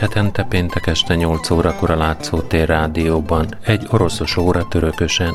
hetente 0.00 0.42
péntek 0.42 0.86
este 0.86 1.14
8 1.14 1.50
órakor 1.50 1.90
a 1.90 1.96
Látszótér 1.96 2.68
rádióban, 2.68 3.46
egy 3.64 3.86
oroszos 3.90 4.36
óra 4.36 4.68
törökösen. 4.68 5.34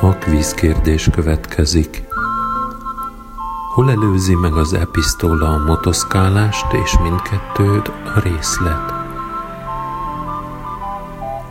A 0.00 0.14
kvízkérdés 0.18 1.08
következik. 1.12 2.02
Hol 3.74 3.90
előzi 3.90 4.34
meg 4.34 4.52
az 4.52 4.72
episztóla 4.72 5.48
a 5.48 5.64
motoszkálást 5.66 6.66
és 6.84 6.98
mindkettőt 7.02 7.88
a 7.88 8.20
részlet? 8.24 8.92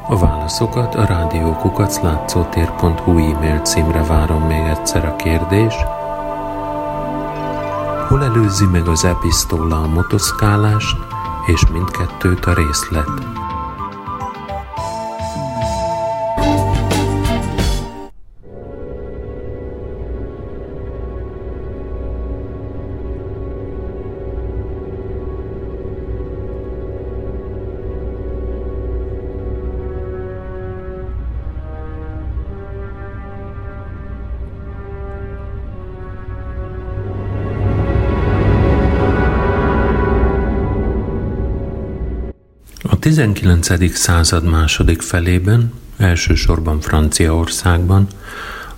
A 0.07 0.18
válaszokat 0.18 0.95
a 0.95 1.05
rádiókukaclátszótér.hu 1.05 3.18
e-mail 3.18 3.59
címre 3.59 4.04
várom 4.04 4.43
még 4.43 4.62
egyszer 4.62 5.05
a 5.05 5.16
kérdés– 5.16 5.73
hol 8.09 8.23
előzi 8.23 8.66
meg 8.66 8.88
az 8.88 9.05
episztóla 9.05 9.81
a 9.81 9.88
motoszkálást, 9.88 10.98
és 11.45 11.68
mindkettőt 11.72 12.45
a 12.45 12.54
részlet. 12.54 13.38
19. 43.20 43.95
század 43.95 44.43
második 44.43 45.01
felében, 45.01 45.73
elsősorban 45.98 46.79
Franciaországban, 46.79 48.07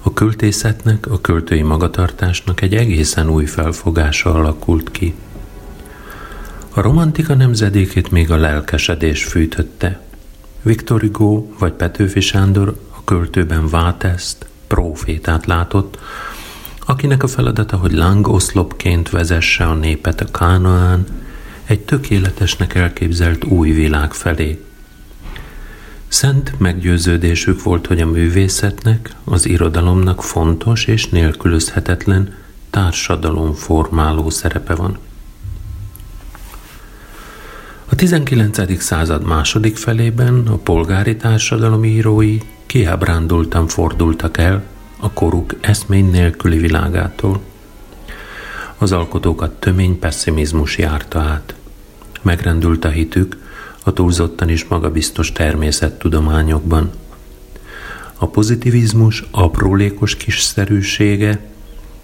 a 0.02 0.14
költészetnek, 0.14 1.08
a 1.08 1.22
költői 1.22 1.62
magatartásnak 1.62 2.62
egy 2.62 2.76
egészen 2.76 3.30
új 3.30 3.46
felfogása 3.46 4.34
alakult 4.34 4.92
ki. 4.92 5.14
A 6.74 6.82
romantika 6.82 7.34
nemzedékét 7.34 8.12
még 8.12 8.32
a 8.32 8.36
lelkesedés 8.36 9.24
fűtötte. 9.24 10.00
Viktor 10.62 11.02
Hugo 11.02 11.46
vagy 11.60 11.74
Petőfi 11.74 12.20
Sándor 12.20 12.80
a 12.98 13.04
költőben 13.04 13.70
Váteszt, 13.70 14.46
profétát 14.68 15.46
látott, 15.46 15.98
akinek 16.86 17.24
a 17.24 17.28
feladata, 17.28 17.78
hogy 17.78 17.92
lángoszlopként 17.94 19.10
vezesse 19.10 19.66
a 19.66 19.74
népet 19.74 20.22
a 20.22 20.32
Kánaán, 20.32 21.21
egy 21.66 21.80
tökéletesnek 21.80 22.76
elképzelt 22.76 23.44
új 23.44 23.72
világ 23.72 24.14
felé. 24.14 24.64
Szent 26.08 26.60
meggyőződésük 26.60 27.64
volt, 27.64 27.88
hogy 27.88 28.02
a 28.02 28.06
művészetnek, 28.06 29.16
az 29.24 29.46
irodalomnak 29.46 30.24
fontos 30.24 30.86
és 30.86 31.08
nélkülözhetetlen 31.08 32.34
formáló 33.56 34.30
szerepe 34.30 34.76
van. 34.76 34.98
A 37.86 37.96
19. 37.96 38.82
század 38.82 39.26
második 39.26 39.78
felében 39.78 40.48
a 40.48 40.56
polgári 40.56 41.16
társadalom 41.16 41.84
írói 41.84 42.38
kiábrándultan 42.66 43.68
fordultak 43.68 44.38
el 44.38 44.64
a 45.00 45.12
koruk 45.12 45.56
eszmény 45.62 46.10
nélküli 46.10 46.58
világától. 46.58 47.42
Az 48.82 48.92
alkotókat 48.92 49.52
tömény 49.52 50.00
pessimizmus 50.00 50.78
járta 50.78 51.20
át. 51.20 51.56
Megrendült 52.22 52.86
a 52.86 52.90
hitük 52.90 53.38
a 53.84 53.94
túlzottan 53.94 54.50
is 54.50 54.66
magabiztos 54.66 55.32
természettudományokban. 55.32 56.90
A 58.16 58.28
pozitivizmus 58.28 59.24
aprólékos 59.32 60.16
kisszerűsége, 60.16 61.40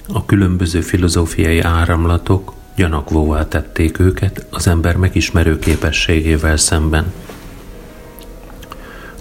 a 0.08 0.26
különböző 0.26 0.82
filozófiai 0.82 1.60
áramlatok 1.60 2.54
gyanakvóvá 2.76 3.48
tették 3.48 4.00
őket 4.00 4.46
az 4.50 4.68
ember 4.68 4.96
megismerő 4.96 5.60
képességével 5.60 6.58
szemben. 6.58 7.14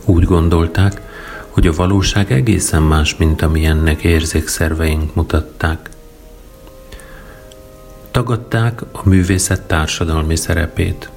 Úgy 0.04 0.24
gondolták, 0.24 1.00
hogy 1.48 1.66
a 1.66 1.72
valóság 1.72 2.32
egészen 2.32 2.82
más, 2.82 3.16
mint 3.16 3.42
amilyennek 3.42 4.02
érzékszerveink 4.02 5.14
mutatták. 5.14 5.94
Tagadták 8.16 8.82
a 8.92 9.00
művészet 9.08 9.62
társadalmi 9.62 10.36
szerepét. 10.36 11.10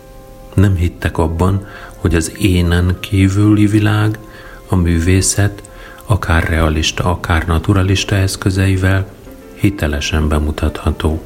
Nem 0.53 0.75
hittek 0.75 1.17
abban, 1.17 1.67
hogy 1.97 2.15
az 2.15 2.31
énen 2.37 2.97
kívüli 2.99 3.65
világ, 3.65 4.19
a 4.67 4.75
művészet, 4.75 5.69
akár 6.05 6.49
realista, 6.49 7.03
akár 7.03 7.47
naturalista 7.47 8.15
eszközeivel 8.15 9.07
hitelesen 9.55 10.27
bemutatható. 10.27 11.21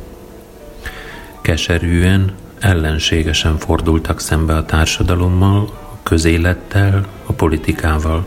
Keserűen, 1.42 2.32
ellenségesen 2.60 3.58
fordultak 3.58 4.20
szembe 4.20 4.56
a 4.56 4.66
társadalommal, 4.66 5.70
a 5.92 5.98
közélettel, 6.04 7.08
a 7.26 7.34
politikával. 7.34 8.26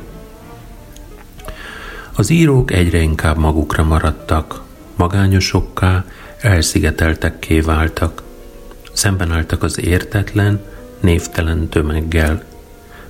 Az 2.12 2.30
írók 2.30 2.72
egyre 2.72 2.98
inkább 2.98 3.36
magukra 3.36 3.84
maradtak, 3.84 4.62
magányosokká 4.96 6.04
elszigeteltekké 6.41 7.60
váltak. 7.60 8.22
Szemben 8.92 9.32
álltak 9.32 9.62
az 9.62 9.80
értetlen, 9.80 10.64
névtelen 11.00 11.69
tömeggel. 11.69 12.44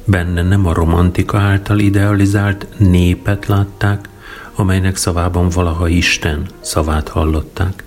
Benne 0.04 0.42
nem 0.42 0.66
a 0.66 0.72
romantika 0.72 1.38
által 1.38 1.78
idealizált 1.78 2.66
népet 2.76 3.46
látták, 3.46 4.08
amelynek 4.54 4.96
szavában 4.96 5.48
valaha 5.48 5.88
Isten 5.88 6.46
szavát 6.60 7.08
hallották. 7.08 7.84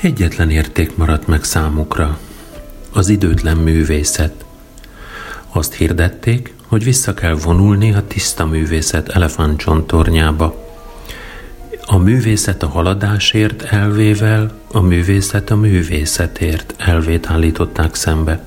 Egyetlen 0.00 0.50
érték 0.50 0.96
maradt 0.96 1.26
meg 1.26 1.44
számukra, 1.44 2.18
az 2.92 3.08
időtlen 3.08 3.56
művészet. 3.56 4.44
Azt 5.52 5.74
hirdették, 5.74 6.54
hogy 6.66 6.84
vissza 6.84 7.14
kell 7.14 7.34
vonulni 7.34 7.92
a 7.92 8.06
tiszta 8.06 8.46
művészet 8.46 9.08
elefántcsontornyába, 9.08 10.63
a 11.86 11.98
művészet 11.98 12.62
a 12.62 12.68
haladásért 12.68 13.62
elvével, 13.62 14.52
a 14.72 14.80
művészet 14.80 15.50
a 15.50 15.56
művészetért 15.56 16.74
elvét 16.78 17.26
állították 17.26 17.94
szembe. 17.94 18.46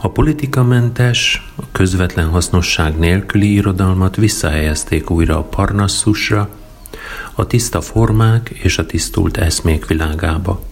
A 0.00 0.08
politikamentes, 0.08 1.52
a 1.56 1.62
közvetlen 1.72 2.28
hasznosság 2.28 2.98
nélküli 2.98 3.52
irodalmat 3.52 4.16
visszahelyezték 4.16 5.10
újra 5.10 5.38
a 5.38 5.42
parnasszusra, 5.42 6.48
a 7.34 7.46
tiszta 7.46 7.80
formák 7.80 8.48
és 8.48 8.78
a 8.78 8.86
tisztult 8.86 9.36
eszmék 9.36 9.86
világába. 9.86 10.62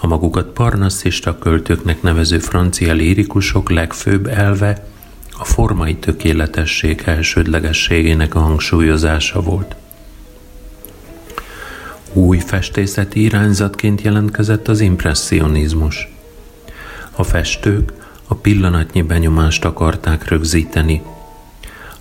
A 0.00 0.06
magukat 0.06 0.46
parnasszista 0.46 1.38
költőknek 1.38 2.02
nevező 2.02 2.38
francia 2.38 2.92
lírikusok 2.92 3.70
legfőbb 3.70 4.26
elve 4.26 4.86
a 5.38 5.44
formai 5.44 5.96
tökéletesség 5.96 7.02
elsődlegességének 7.04 8.34
a 8.34 8.38
hangsúlyozása 8.40 9.40
volt– 9.40 9.76
új 12.16 12.38
festészeti 12.38 13.22
irányzatként 13.22 14.00
jelentkezett 14.00 14.68
az 14.68 14.80
impressionizmus. 14.80 16.08
A 17.10 17.22
festők 17.22 17.92
a 18.26 18.34
pillanatnyi 18.34 19.02
benyomást 19.02 19.64
akarták 19.64 20.28
rögzíteni. 20.28 21.02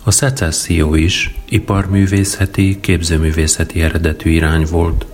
A 0.04 0.12
szecesszió 0.12 0.96
is 0.96 1.36
iparművészeti, 1.50 2.80
képzőművészeti 2.82 3.82
eredetű 3.82 4.30
irány 4.30 4.66
volt. 4.70 5.06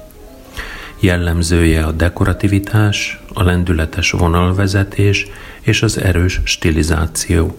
Jellemzője 1.00 1.84
a 1.84 1.92
dekorativitás, 1.92 3.20
a 3.34 3.44
lendületes 3.44 4.12
vonalvezetés 4.12 5.28
és 5.62 5.82
az 5.82 5.98
erős 5.98 6.40
stilizáció. 6.44 7.58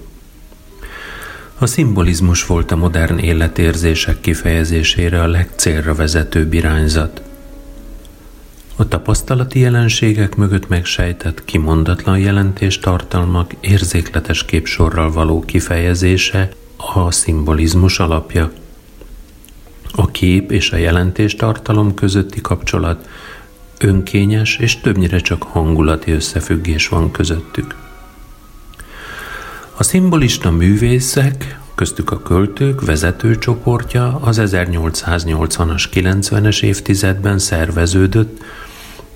A 1.58 1.66
szimbolizmus 1.66 2.46
volt 2.46 2.70
a 2.70 2.76
modern 2.76 3.18
életérzések 3.18 4.20
kifejezésére 4.20 5.22
a 5.22 5.26
legcélra 5.26 5.94
vezetőbb 5.94 6.52
irányzat– 6.52 7.22
a 8.82 8.88
tapasztalati 8.88 9.58
jelenségek 9.58 10.36
mögött 10.36 10.68
megsejtett 10.68 11.44
kimondatlan 11.44 12.18
jelentés 12.18 12.78
tartalmak 12.78 13.54
érzékletes 13.60 14.44
képsorral 14.44 15.12
való 15.12 15.40
kifejezése 15.40 16.48
a 16.94 17.10
szimbolizmus 17.10 17.98
alapja. 17.98 18.52
A 19.92 20.10
kép 20.10 20.50
és 20.50 20.70
a 20.70 20.76
jelentés 20.76 21.34
tartalom 21.34 21.94
közötti 21.94 22.40
kapcsolat 22.40 23.08
önkényes 23.78 24.56
és 24.56 24.80
többnyire 24.80 25.18
csak 25.18 25.42
hangulati 25.42 26.12
összefüggés 26.12 26.88
van 26.88 27.10
közöttük. 27.10 27.74
A 29.76 29.82
szimbolista 29.82 30.50
művészek, 30.50 31.58
köztük 31.74 32.10
a 32.10 32.22
költők 32.22 32.84
vezető 32.84 33.38
csoportja 33.38 34.18
az 34.20 34.40
1880-as, 34.40 35.84
90-es 35.92 36.62
évtizedben 36.62 37.38
szerveződött, 37.38 38.40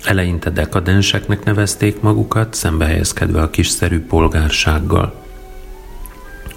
Eleinte 0.07 0.49
dekadenseknek 0.49 1.43
nevezték 1.43 2.01
magukat, 2.01 2.53
szembehelyezkedve 2.53 3.41
a 3.41 3.49
kiszerű 3.49 3.99
polgársággal. 3.99 5.13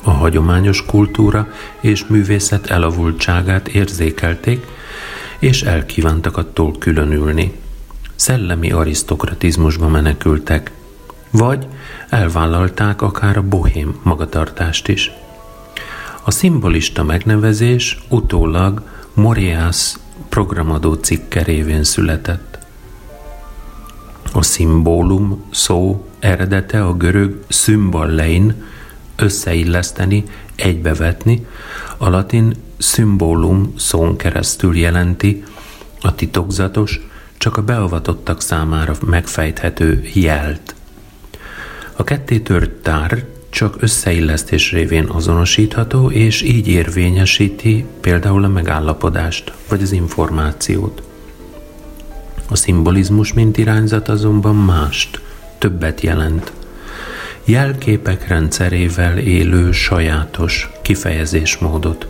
A 0.03 0.11
hagyományos 0.11 0.85
kultúra 0.85 1.49
és 1.81 2.07
művészet 2.07 2.67
elavultságát 2.67 3.69
érzékelték, 3.69 4.67
és 5.39 5.63
elkívántak 5.63 6.37
attól 6.37 6.79
különülni. 6.79 7.53
Szellemi 8.15 8.73
arisztokratizmusba 8.73 9.89
menekültek, 9.89 10.71
vagy 11.31 11.67
elvállalták 12.09 13.03
akár 13.03 13.37
a 13.37 13.43
bohém 13.43 14.01
magatartást 14.03 14.89
is. 14.89 15.11
A 16.25 16.31
szimbolista 16.31 17.05
megnevezés 17.05 17.99
utólag 18.09 18.83
Moriász 19.15 19.99
programadó 20.29 20.93
cikke 20.95 21.43
révén 21.43 21.85
született. 21.85 22.50
A 24.33 24.43
szimbólum 24.43 25.45
szó 25.51 26.07
eredete 26.19 26.85
a 26.85 26.95
görög 26.95 27.45
szymballein 27.49 28.65
összeilleszteni, 29.17 30.25
egybevetni, 30.57 31.47
a 31.97 32.09
latin 32.09 32.55
szimbólum 32.79 33.73
szón 33.77 34.17
keresztül 34.17 34.77
jelenti 34.77 35.45
a 36.01 36.15
titokzatos, 36.15 37.01
csak 37.39 37.57
a 37.57 37.63
beavatottak 37.63 38.41
számára 38.41 38.95
megfejthető 39.07 40.09
jelt. 40.15 40.75
A 41.97 42.05
kettétört 42.05 42.71
tár 42.71 43.25
csak 43.51 43.77
összeillesztés 43.83 44.73
révén 44.73 45.05
azonosítható, 45.05 46.11
és 46.11 46.43
így 46.43 46.69
érvényesíti 46.69 47.85
például 48.01 48.45
a 48.45 48.49
megállapodást, 48.49 49.53
vagy 49.69 49.83
az 49.83 49.93
információt. 49.93 51.10
A 52.51 52.57
szimbolizmus, 52.57 53.33
mint 53.33 53.59
irányzat 53.59 54.09
azonban 54.09 54.57
mást, 54.57 55.21
többet 55.59 56.01
jelent. 56.01 56.53
Jelképek 57.45 58.29
rendszerével 58.29 59.19
élő 59.19 59.73
sajátos 59.73 60.71
kifejezésmódot. 60.83 62.07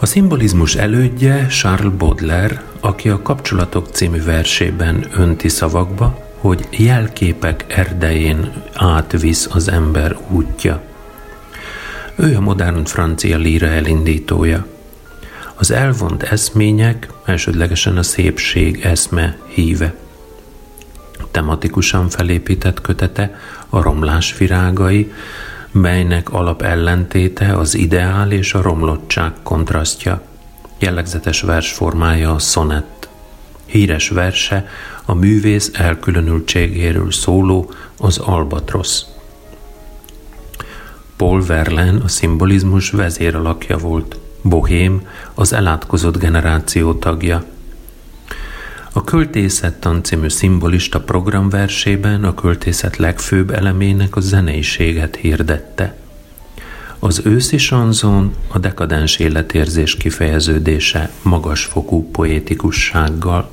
A 0.00 0.06
szimbolizmus 0.06 0.74
elődje 0.74 1.46
Charles 1.46 1.92
Baudelaire, 1.92 2.62
aki 2.80 3.08
a 3.08 3.22
Kapcsolatok 3.22 3.88
című 3.90 4.22
versében 4.22 5.06
önti 5.12 5.48
szavakba, 5.48 6.26
hogy 6.38 6.68
jelképek 6.70 7.64
erdején 7.68 8.52
átvisz 8.74 9.48
az 9.52 9.70
ember 9.70 10.16
útja. 10.28 10.82
Ő 12.16 12.36
a 12.36 12.40
modern 12.40 12.84
francia 12.84 13.36
líra 13.36 13.66
elindítója. 13.66 14.66
Az 15.60 15.70
elvont 15.70 16.22
eszmények 16.22 17.08
elsődlegesen 17.24 17.96
a 17.96 18.02
szépség 18.02 18.80
eszme 18.84 19.38
híve. 19.46 19.94
Tematikusan 21.30 22.08
felépített 22.08 22.80
kötete 22.80 23.38
a 23.68 23.82
romlás 23.82 24.36
virágai, 24.38 25.12
melynek 25.70 26.32
alap 26.32 26.62
ellentéte 26.62 27.56
az 27.56 27.74
ideál 27.74 28.32
és 28.32 28.54
a 28.54 28.62
romlottság 28.62 29.32
kontrasztja. 29.42 30.22
Jellegzetes 30.78 31.40
versformája 31.40 32.34
a 32.34 32.38
szonett. 32.38 33.08
Híres 33.66 34.08
verse 34.08 34.68
a 35.04 35.14
művész 35.14 35.70
elkülönültségéről 35.74 37.10
szóló 37.10 37.70
az 37.96 38.18
Albatrosz. 38.18 39.06
Paul 41.16 41.46
Verlaine 41.46 42.02
a 42.04 42.08
szimbolizmus 42.08 42.90
vezéralakja 42.90 43.78
volt, 43.78 44.18
Bohém 44.48 45.06
az 45.34 45.52
elátkozott 45.52 46.18
generáció 46.18 46.94
tagja. 46.94 47.44
A 48.92 49.04
Költészettan 49.04 50.02
című 50.02 50.28
szimbolista 50.28 51.00
programversében 51.00 52.24
a 52.24 52.34
költészet 52.34 52.96
legfőbb 52.96 53.50
elemének 53.50 54.16
a 54.16 54.20
zeneiséget 54.20 55.16
hirdette. 55.16 55.96
Az 56.98 57.22
őszi 57.24 57.58
sanzon 57.58 58.34
a 58.48 58.58
dekadens 58.58 59.16
életérzés 59.18 59.96
kifejeződése 59.96 61.10
magasfokú 61.22 62.10
poétikussággal. 62.10 63.50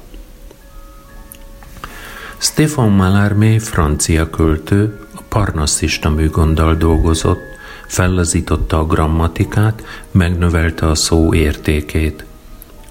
Stefan 2.37 2.89
Mallarmé 2.89 3.57
francia 3.57 4.29
költő 4.29 4.99
a 5.15 5.21
parnasszista 5.29 6.09
műgonddal 6.09 6.75
dolgozott, 6.75 7.54
fellazította 7.87 8.79
a 8.79 8.85
grammatikát, 8.85 9.83
megnövelte 10.11 10.89
a 10.89 10.95
szó 10.95 11.33
értékét. 11.33 12.25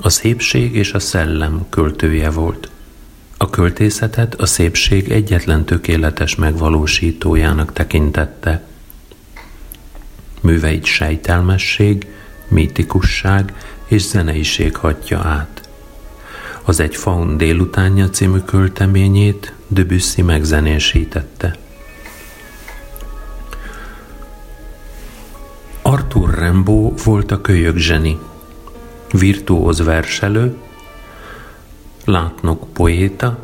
A 0.00 0.08
szépség 0.08 0.74
és 0.74 0.92
a 0.92 0.98
szellem 0.98 1.66
költője 1.70 2.30
volt. 2.30 2.68
A 3.36 3.50
költészetet 3.50 4.34
a 4.34 4.46
szépség 4.46 5.10
egyetlen 5.10 5.64
tökéletes 5.64 6.34
megvalósítójának 6.34 7.72
tekintette. 7.72 8.62
Műveit 10.40 10.84
sejtelmesség, 10.84 12.06
mítikusság 12.48 13.54
és 13.86 14.02
zeneiség 14.02 14.76
hatja 14.76 15.18
át. 15.18 15.68
Az 16.64 16.80
Egy 16.80 16.96
faun 16.96 17.36
délutánja 17.36 18.10
című 18.10 18.38
költeményét 18.38 19.52
Debussy 19.66 20.22
megzenésítette. 20.22 21.56
Arthur 25.94 26.38
Rimbaud 26.38 27.04
volt 27.04 27.30
a 27.30 27.40
kölyök 27.40 27.76
zseni, 27.76 28.18
virtuóz 29.12 29.84
verselő, 29.84 30.56
látnok 32.04 32.72
poéta, 32.72 33.38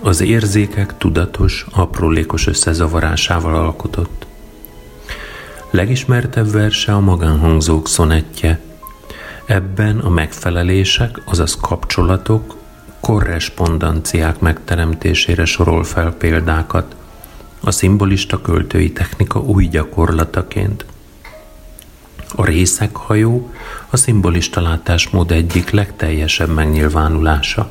az 0.00 0.20
érzékek 0.20 0.98
tudatos, 0.98 1.66
aprólékos 1.72 2.46
összezavarásával 2.46 3.54
alkotott. 3.54 4.26
Legismertebb 5.70 6.50
verse 6.50 6.94
a 6.94 7.00
magánhangzók 7.00 7.88
szonettje, 7.88 8.60
Ebben 9.46 9.98
a 9.98 10.08
megfelelések, 10.08 11.20
azaz 11.24 11.56
kapcsolatok, 11.60 12.56
korrespondanciák 13.00 14.40
megteremtésére 14.40 15.44
sorol 15.44 15.84
fel 15.84 16.12
példákat, 16.12 16.96
a 17.60 17.70
szimbolista 17.70 18.40
költői 18.40 18.92
technika 18.92 19.40
új 19.40 19.66
gyakorlataként. 19.66 20.84
A 22.34 22.44
részeghajó 22.44 23.50
a 23.90 23.96
szimbolista 23.96 24.60
látásmód 24.60 25.30
egyik 25.30 25.70
legteljesebb 25.70 26.48
megnyilvánulása. 26.48 27.70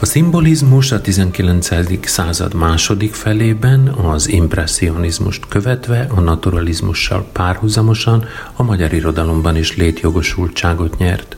A 0.00 0.06
szimbolizmus 0.06 0.92
a 0.92 1.00
19. 1.00 1.68
század 2.08 2.54
második 2.54 3.14
felében 3.14 3.88
az 3.88 4.28
impressionizmust 4.28 5.48
követve 5.48 6.06
a 6.14 6.20
naturalizmussal 6.20 7.28
párhuzamosan 7.32 8.24
a 8.52 8.62
magyar 8.62 8.92
irodalomban 8.92 9.56
is 9.56 9.76
létjogosultságot 9.76 10.98
nyert. 10.98 11.36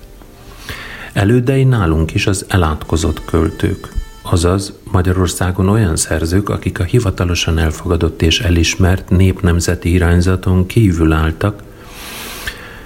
Elődei 1.13 1.65
nálunk 1.65 2.15
is 2.15 2.27
az 2.27 2.45
elátkozott 2.49 3.25
költők, 3.25 3.93
azaz 4.33 4.73
Magyarországon 4.91 5.69
olyan 5.69 5.97
szerzők, 5.97 6.49
akik 6.49 6.79
a 6.81 6.85
hivatalosan 6.85 7.59
elfogadott 7.59 8.23
és 8.23 8.41
elismert 8.41 9.11
népnemzeti 9.11 9.93
irányzaton 9.93 10.67
kívül 10.67 11.13
álltak, 11.13 11.63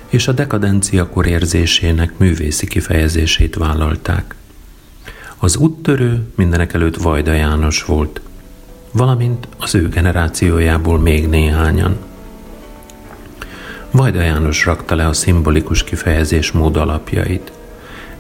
és 0.09 0.29
a 0.29 0.33
dekadencia 0.33 1.09
korérzésének 1.09 2.19
művészi 2.19 2.67
kifejezését 2.67 3.55
vállalták. 3.55 4.35
Az 5.39 5.57
úttörő 5.57 6.23
mindenek 6.35 6.73
előtt 6.73 6.97
Vajda 6.97 7.33
János 7.33 7.85
volt, 7.85 8.21
valamint 8.93 9.49
az 9.59 9.75
ő 9.75 9.89
generációjából 9.89 10.99
még 10.99 11.29
néhányan. 11.29 11.97
Vajda 13.91 14.21
János 14.21 14.65
rakta 14.65 14.95
le 14.95 15.07
a 15.07 15.13
szimbolikus 15.13 15.85
kifejezés 15.85 16.53
mód 16.53 16.77
alapjait. 16.77 17.53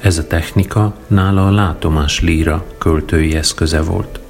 Ez 0.03 0.19
a 0.19 0.27
technika 0.27 0.95
nála 1.07 1.47
a 1.47 1.51
látomás 1.51 2.21
líra 2.21 2.65
költői 2.79 3.35
eszköze 3.35 3.83
volt. 3.83 4.21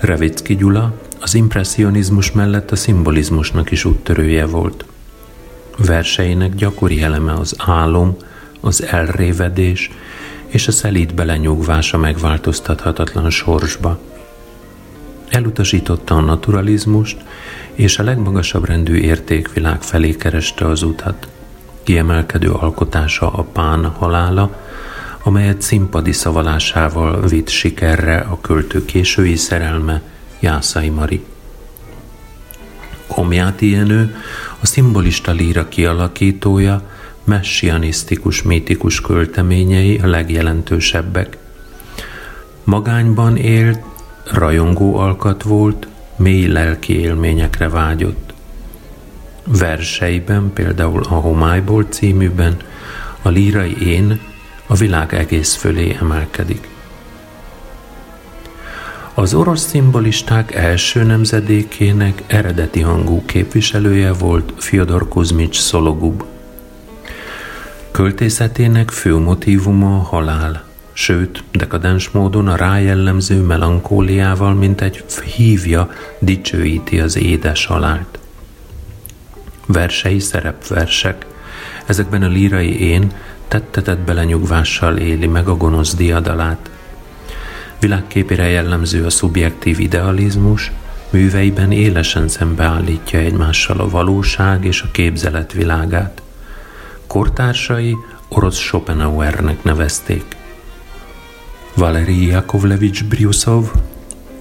Revicki 0.00 0.56
Gyula 0.56 0.92
az 1.20 1.34
impressionizmus 1.34 2.32
mellett 2.32 2.70
a 2.70 2.76
szimbolizmusnak 2.76 3.70
is 3.70 3.84
úttörője 3.84 4.46
volt. 4.46 4.84
Verseinek 5.76 6.54
gyakori 6.54 7.02
eleme 7.02 7.32
az 7.32 7.54
álom, 7.58 8.16
az 8.60 8.82
elrévedés 8.82 9.90
és 10.46 10.68
a 10.68 10.72
szelíd 10.72 11.14
belenyugvása 11.14 11.98
megváltoztathatatlan 11.98 13.30
sorsba. 13.30 13.98
Elutasította 15.28 16.16
a 16.16 16.20
naturalizmust, 16.20 17.16
és 17.72 17.98
a 17.98 18.02
legmagasabb 18.02 18.64
rendű 18.66 18.94
értékvilág 18.94 19.82
felé 19.82 20.10
kereste 20.10 20.66
az 20.66 20.82
utat. 20.82 21.28
Kiemelkedő 21.84 22.50
alkotása 22.50 23.32
a 23.32 23.42
Pán 23.42 23.84
halála, 23.84 24.56
amelyet 25.22 25.62
színpadi 25.62 26.12
szavalásával 26.12 27.20
vitt 27.28 27.48
sikerre 27.48 28.18
a 28.18 28.40
költő 28.40 28.84
késői 28.84 29.36
szerelme, 29.36 30.02
Jászai 30.40 30.88
Mari. 30.88 31.24
Komjáti 33.06 33.70
Jenő, 33.70 34.16
a 34.60 34.66
szimbolista 34.66 35.32
líra 35.32 35.68
kialakítója, 35.68 36.82
messianisztikus, 37.24 38.42
mítikus 38.42 39.00
költeményei 39.00 39.98
a 39.98 40.06
legjelentősebbek. 40.06 41.38
Magányban 42.64 43.36
élt, 43.36 43.80
rajongó 44.32 44.96
alkat 44.96 45.42
volt, 45.42 45.88
mély 46.16 46.46
lelki 46.46 46.98
élményekre 46.98 47.68
vágyott. 47.68 48.23
Verseiben, 49.46 50.52
például 50.52 51.02
a 51.02 51.14
Homályból 51.14 51.86
címűben, 51.88 52.56
a 53.22 53.28
lírai 53.28 53.86
én 53.86 54.20
a 54.66 54.74
világ 54.74 55.14
egész 55.14 55.54
fölé 55.54 55.96
emelkedik. 56.00 56.68
Az 59.14 59.34
orosz 59.34 59.66
szimbolisták 59.66 60.54
első 60.54 61.02
nemzedékének 61.02 62.22
eredeti 62.26 62.80
hangú 62.80 63.22
képviselője 63.26 64.12
volt 64.12 64.52
Fyodor 64.56 65.08
Kuzmics 65.08 65.60
Szologub. 65.60 66.24
Költészetének 67.90 68.90
fő 68.90 69.16
motívuma 69.16 69.96
a 69.96 70.02
halál, 70.02 70.64
sőt, 70.92 71.44
dekadens 71.52 72.10
módon 72.10 72.48
a 72.48 72.56
rájellemző 72.56 73.40
melankóliával, 73.40 74.54
mint 74.54 74.80
egy 74.80 75.04
hívja, 75.36 75.90
dicsőíti 76.18 77.00
az 77.00 77.16
édes 77.16 77.66
halált. 77.66 78.18
Versei 79.66 80.18
szerepversek, 80.18 81.26
ezekben 81.86 82.22
a 82.22 82.28
lírai 82.28 82.80
én 82.80 83.12
tettetett 83.48 83.98
belenyugvással 83.98 84.96
éli 84.96 85.26
meg 85.26 85.48
a 85.48 85.56
gonosz 85.56 85.94
diadalát. 85.94 86.70
Világképére 87.80 88.48
jellemző 88.48 89.04
a 89.04 89.10
szubjektív 89.10 89.80
idealizmus, 89.80 90.72
műveiben 91.10 91.72
élesen 91.72 92.28
szembeállítja 92.28 93.18
egymással 93.18 93.80
a 93.80 93.88
valóság 93.88 94.64
és 94.64 94.82
a 94.82 94.90
képzelet 94.92 95.52
világát. 95.52 96.22
Kortársai 97.06 97.96
orosz 98.28 98.58
Schopenhauernek 98.58 99.62
nevezték. 99.62 100.24
Valeri 101.74 102.26
Yakovlevich 102.26 103.04
Bryusov, 103.04 103.70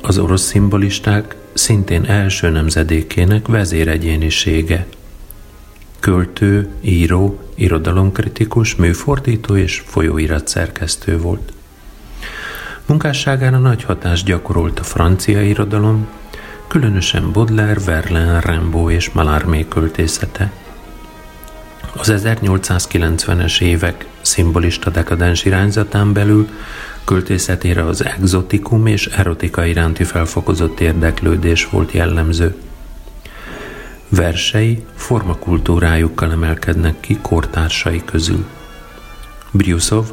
az 0.02 0.18
orosz 0.18 0.44
szimbolisták 0.44 1.36
szintén 1.54 2.06
első 2.06 2.50
nemzedékének 2.50 3.48
vezéregyénisége. 3.48 4.86
Költő, 6.04 6.68
író, 6.82 7.40
irodalomkritikus, 7.56 8.76
műfordító 8.76 9.56
és 9.56 9.84
folyóirat 9.86 10.48
szerkesztő 10.48 11.18
volt. 11.18 11.54
Munkásságára 12.86 13.58
nagy 13.58 13.84
hatást 13.84 14.26
gyakorolt 14.26 14.80
a 14.80 14.84
francia 14.84 15.42
irodalom, 15.42 16.08
különösen 16.68 17.32
Baudelaire, 17.32 17.80
Verlaine, 17.86 18.40
Rimbaud 18.40 18.92
és 18.92 19.12
Mallarmé 19.12 19.66
költészete. 19.68 20.52
Az 21.96 22.14
1890-es 22.16 23.62
évek 23.62 24.08
szimbolista 24.22 24.90
dekadens 24.90 25.46
irányzatán 25.46 26.14
belül 26.14 26.50
költészetére 27.04 27.86
az 27.86 28.06
exotikum 28.06 28.86
és 28.86 29.08
erotika 29.08 29.66
iránti 29.66 30.04
felfokozott 30.04 30.80
érdeklődés 30.80 31.70
volt 31.70 31.92
jellemző. 31.92 32.56
Versei 34.16 34.86
formakultúrájukkal 34.96 36.32
emelkednek 36.32 37.00
ki 37.00 37.18
kortársai 37.22 38.02
közül. 38.06 38.46
Briusov 39.52 40.06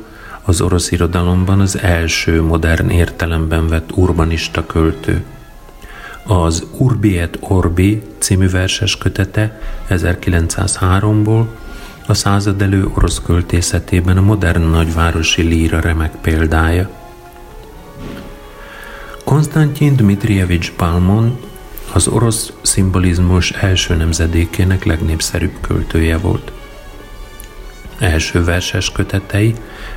az 0.42 0.61
orosz 0.61 0.90
irodalomban 0.90 1.61
az 1.61 1.78
első 1.78 2.42
modern 2.42 2.88
értelemben 2.88 3.69
vett 3.69 3.90
urbanista 3.97 4.66
költő. 4.66 5.25
Az 6.25 6.66
Urbi 6.76 7.19
et 7.19 7.37
Orbi 7.40 8.02
című 8.19 8.49
verses 8.49 8.99
kötete 8.99 9.61
1903-ból 9.88 11.45
a 12.07 12.14
század 12.14 12.62
elő 12.62 12.90
orosz 12.95 13.21
költészetében 13.26 14.16
a 14.16 14.23
modern 14.23 14.62
nagyvárosi 14.62 15.42
líra 15.42 15.80
remek 15.80 16.12
példája. 16.21 16.90
Konstantin 19.25 19.97
Dmitrievich 19.97 20.73
Balmon 20.76 21.49
az 21.92 22.09
orosz 22.09 22.52
szimbolizmus 22.62 23.50
első 23.50 23.94
nemzedékének 23.94 24.85
legnépszerűbb 24.85 25.61
költője 25.61 26.18
volt. 26.18 26.52
Első 27.99 28.44
verses 28.44 28.92
kötetei 28.92 29.54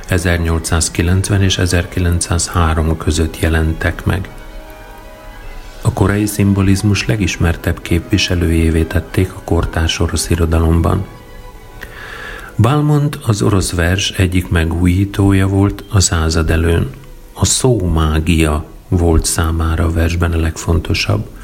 1890 0.08 1.42
és 1.42 1.58
1903 1.58 2.96
között 2.96 3.38
jelentek 3.38 4.04
meg. 4.04 4.28
A 5.82 5.92
korai 5.92 6.26
szimbolizmus 6.26 7.06
legismertebb 7.06 7.82
képviselőjévé 7.82 8.82
tették 8.82 9.32
a 9.32 9.40
kortárs 9.44 10.00
orosz 10.00 10.30
irodalomban. 10.30 11.06
Balmont 12.56 13.18
az 13.26 13.42
orosz 13.42 13.72
vers 13.72 14.10
egyik 14.10 14.48
megújítója 14.48 15.46
volt 15.46 15.84
a 15.88 16.00
század 16.00 16.50
előn. 16.50 16.90
A 17.32 17.44
szómágia 17.44 18.64
volt 18.88 19.24
számára 19.24 19.84
a 19.84 19.92
versben 19.92 20.32
a 20.32 20.40
legfontosabb– 20.40 21.28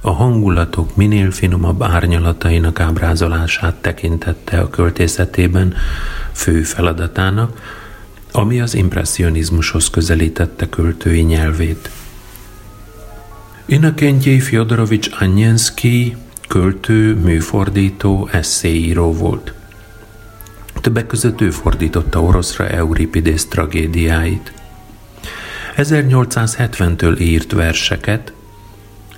a 0.00 0.10
hangulatok 0.10 0.96
minél 0.96 1.30
finomabb 1.30 1.82
árnyalatainak 1.82 2.80
ábrázolását 2.80 3.74
tekintette 3.74 4.60
a 4.60 4.70
költészetében 4.70 5.74
fő 6.32 6.62
feladatának, 6.62 7.60
ami 8.32 8.60
az 8.60 8.74
impressionizmushoz 8.74 9.90
közelítette 9.90 10.68
költői 10.68 11.20
nyelvét. 11.20 11.90
Inakentjei 13.66 14.40
Fyodorovics 14.40 15.08
Anyenszki 15.18 16.16
költő, 16.48 17.14
műfordító, 17.14 18.28
eszéíró 18.32 19.12
volt. 19.12 19.52
Többek 20.80 21.06
között 21.06 21.40
ő 21.40 21.50
fordította 21.50 22.22
oroszra 22.22 22.68
Euripidész 22.68 23.46
tragédiáit. 23.46 24.52
1870-től 25.76 27.20
írt 27.20 27.52
verseket, 27.52 28.32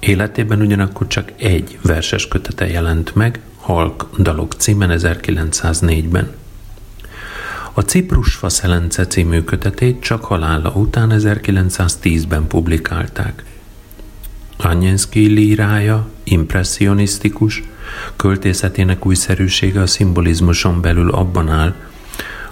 Életében 0.00 0.60
ugyanakkor 0.60 1.06
csak 1.06 1.32
egy 1.36 1.78
verses 1.82 2.28
kötete 2.28 2.66
jelent 2.66 3.14
meg, 3.14 3.40
Halk 3.56 4.06
dalok 4.18 4.52
címen 4.52 4.90
1904-ben. 4.92 6.34
A 7.72 7.80
Ciprus 7.80 8.34
Faszelence 8.34 9.06
című 9.06 9.42
kötetét 9.42 10.00
csak 10.00 10.24
halála 10.24 10.70
után 10.70 11.12
1910-ben 11.14 12.46
publikálták. 12.46 13.44
Anyenszki 14.56 15.26
lírája 15.26 16.08
impressionisztikus, 16.24 17.62
költészetének 18.16 19.06
újszerűsége 19.06 19.80
a 19.80 19.86
szimbolizmuson 19.86 20.80
belül 20.80 21.10
abban 21.10 21.48
áll, 21.48 21.74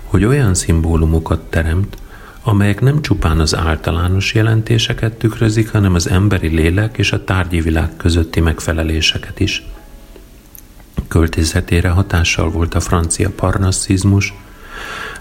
hogy 0.05 0.25
olyan 0.25 0.55
szimbólumokat 0.55 1.41
teremt, 1.41 1.97
amelyek 2.49 2.81
nem 2.81 3.03
csupán 3.03 3.41
az 3.41 3.55
általános 3.55 4.35
jelentéseket 4.35 5.13
tükrözik, 5.13 5.71
hanem 5.71 5.95
az 5.95 6.09
emberi 6.09 6.49
lélek 6.49 6.99
és 6.99 7.13
a 7.13 7.25
tárgyi 7.25 7.61
világ 7.61 7.97
közötti 7.97 8.41
megfeleléseket 8.41 9.41
is. 9.41 9.67
Költészetére 11.09 11.89
hatással 11.89 12.51
volt 12.51 12.75
a 12.75 12.81
francia 12.81 13.31
parnasszizmus, 13.31 14.35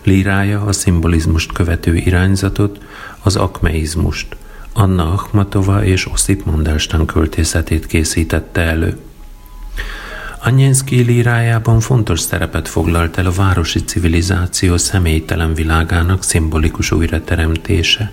lírája 0.03 0.62
a 0.62 0.72
szimbolizmust 0.72 1.51
követő 1.51 1.96
irányzatot, 1.96 2.79
az 3.22 3.36
akmeizmust, 3.36 4.36
Anna 4.74 5.12
Akhmatova 5.12 5.84
és 5.84 6.12
Oszip 6.12 6.46
Mandelstam 6.46 7.05
költészetét 7.05 7.86
készítette 7.86 8.62
elő. 8.62 8.98
Anyenszki 10.46 11.02
lírájában 11.02 11.80
fontos 11.80 12.20
szerepet 12.20 12.68
foglalt 12.68 13.18
el 13.18 13.25
a 13.25 13.32
városi 13.32 13.84
civilizáció 13.84 14.78
személytelen 14.78 15.54
világának 15.54 16.24
szimbolikus 16.24 16.92
újrateremtése. 16.92 18.12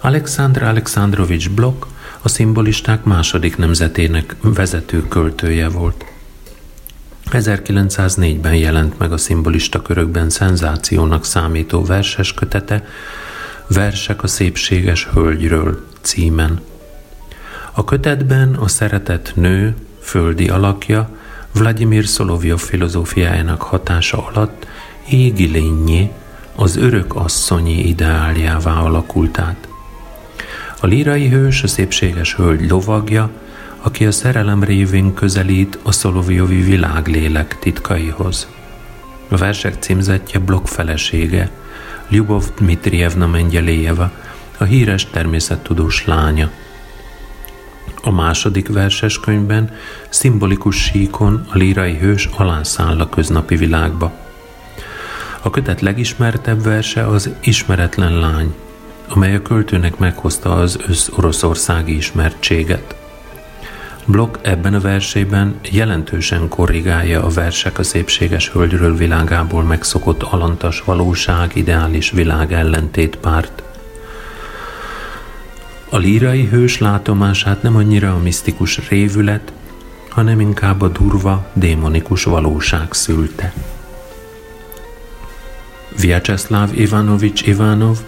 Alexandr 0.00 0.62
Alexandrovics 0.62 1.50
Blok 1.50 1.86
a 2.22 2.28
szimbolisták 2.28 3.04
második 3.04 3.56
nemzetének 3.56 4.36
vezető 4.40 5.08
költője 5.08 5.68
volt. 5.68 6.04
1904-ben 7.30 8.54
jelent 8.54 8.98
meg 8.98 9.12
a 9.12 9.16
szimbolista 9.16 9.82
körökben 9.82 10.30
szenzációnak 10.30 11.24
számító 11.24 11.84
verses 11.84 12.34
kötete 12.34 12.84
Versek 13.66 14.22
a 14.22 14.26
szépséges 14.26 15.06
hölgyről 15.12 15.86
címen. 16.00 16.60
A 17.72 17.84
kötetben 17.84 18.54
a 18.54 18.68
szeretett 18.68 19.32
nő 19.34 19.74
földi 20.02 20.48
alakja 20.48 21.08
Vladimir 21.52 22.06
Szolovjov 22.06 22.58
filozófiájának 22.58 23.62
hatása 23.62 24.26
alatt 24.26 24.66
égi 25.08 25.46
lényé, 25.46 26.10
az 26.56 26.76
örök 26.76 27.14
asszonyi 27.14 27.88
ideáljává 27.88 28.80
alakult 28.80 29.38
át. 29.38 29.68
A 30.80 30.86
lírai 30.86 31.28
hős 31.28 31.62
a 31.62 31.68
szépséges 31.68 32.34
hölgy 32.34 32.70
lovagja, 32.70 33.30
aki 33.80 34.06
a 34.06 34.10
szerelem 34.10 34.64
révén 34.64 35.14
közelít 35.14 35.78
a 35.82 35.92
Szolovjovi 35.92 36.60
világlélek 36.60 37.58
titkaihoz. 37.58 38.48
A 39.28 39.36
versek 39.36 39.74
címzetje 39.78 40.38
blokk 40.38 40.66
felesége, 40.66 41.50
Lyubov 42.08 42.44
Dmitrievna 42.56 43.26
Mengyeléjeva, 43.26 44.10
a 44.58 44.64
híres 44.64 45.06
természettudós 45.10 46.04
lánya– 46.04 46.50
A 48.02 48.10
második 48.10 48.68
verses 48.68 49.20
könyvben 49.20 49.70
szimbolikus 50.08 50.76
síkon 50.76 51.46
a 51.48 51.56
lírai 51.56 51.96
hős 51.96 52.28
alászáll 52.36 53.00
a 53.00 53.08
köznapi 53.08 53.56
világba. 53.56 54.12
A 55.42 55.50
kötet 55.50 55.80
legismertebb 55.80 56.62
verse 56.62 57.06
az 57.06 57.30
Ismeretlen 57.40 58.18
lány, 58.18 58.54
amely 59.08 59.34
a 59.34 59.42
költőnek 59.42 59.98
meghozta 59.98 60.54
az 60.54 60.78
össz-oroszországi 60.88 61.96
ismertséget. 61.96 62.96
Block 64.04 64.38
ebben 64.42 64.74
a 64.74 64.80
versében 64.80 65.58
jelentősen 65.70 66.48
korrigálja 66.48 67.24
a 67.24 67.28
versek 67.28 67.78
a 67.78 67.82
szépséges 67.82 68.48
hölgyről 68.48 68.96
világából 68.96 69.62
megszokott 69.62 70.22
alantas 70.22 70.82
valóság, 70.84 71.50
ideális 71.54 72.10
világ 72.10 72.52
ellentét 72.52 73.16
párt. 73.16 73.62
A 75.92 75.98
lírai 75.98 76.44
hős 76.44 76.78
látomását 76.78 77.62
nem 77.62 77.76
annyira 77.76 78.14
a 78.14 78.18
misztikus 78.18 78.88
révület, 78.88 79.52
hanem 80.08 80.40
inkább 80.40 80.80
a 80.80 80.88
durva, 80.88 81.46
démonikus 81.52 82.24
valóság 82.24 82.92
szülte. 82.92 83.52
Vyacheslav 86.00 86.78
Ivanovics 86.78 87.42
Ivanov 87.42 87.98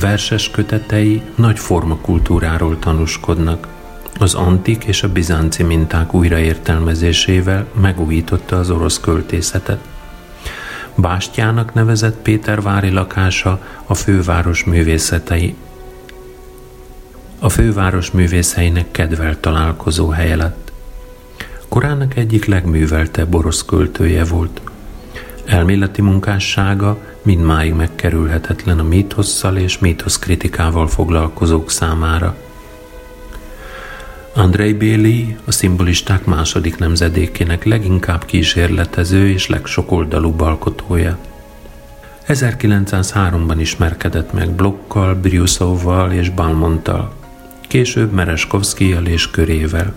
verses 0.00 0.50
kötetei 0.50 1.22
nagy 1.34 1.58
formakultúráról 1.58 2.78
tanúskodnak. 2.78 3.68
Az 4.18 4.34
antik 4.34 4.84
és 4.84 5.02
a 5.02 5.12
bizánci 5.12 5.62
minták 5.62 6.14
újraértelmezésével 6.14 7.66
megújította 7.80 8.58
az 8.58 8.70
orosz 8.70 9.00
költészetet. 9.00 9.80
Bástyának 10.94 11.74
nevezett 11.74 12.16
Pétervári 12.16 12.90
lakása 12.90 13.60
a 13.86 13.94
főváros 13.94 14.64
művészetei 14.64 15.54
a 17.44 17.48
főváros 17.48 18.10
művészeinek 18.10 18.90
kedvelt 18.90 19.38
találkozó 19.38 20.08
helye 20.08 20.36
lett. 20.36 20.72
Korának 21.68 22.16
egyik 22.16 22.44
legműveltebb 22.44 23.34
orosz 23.34 23.64
költője 23.64 24.24
volt. 24.24 24.60
Elméleti 25.44 26.02
munkássága 26.02 26.98
mindmáig 27.22 27.72
megkerülhetetlen 27.72 28.78
a 28.78 28.82
mítosszal 28.82 29.56
és 29.56 29.78
mítosz 29.78 30.18
kritikával 30.18 30.88
foglalkozók 30.88 31.70
számára. 31.70 32.36
Andrei 34.34 34.72
Béli 34.72 35.36
a 35.44 35.52
szimbolisták 35.52 36.24
második 36.24 36.78
nemzedékének 36.78 37.64
leginkább 37.64 38.24
kísérletező 38.24 39.28
és 39.28 39.46
legsokoldalúbb 39.46 40.40
alkotója. 40.40 41.18
1903-ban 42.28 43.56
ismerkedett 43.58 44.32
meg 44.32 44.50
Blokkal, 44.50 45.14
Briuszovval 45.14 46.12
és 46.12 46.30
Balmonttal 46.30 47.22
később 47.68 48.12
Mereskovszkijal 48.12 49.06
és 49.06 49.30
körével. 49.30 49.94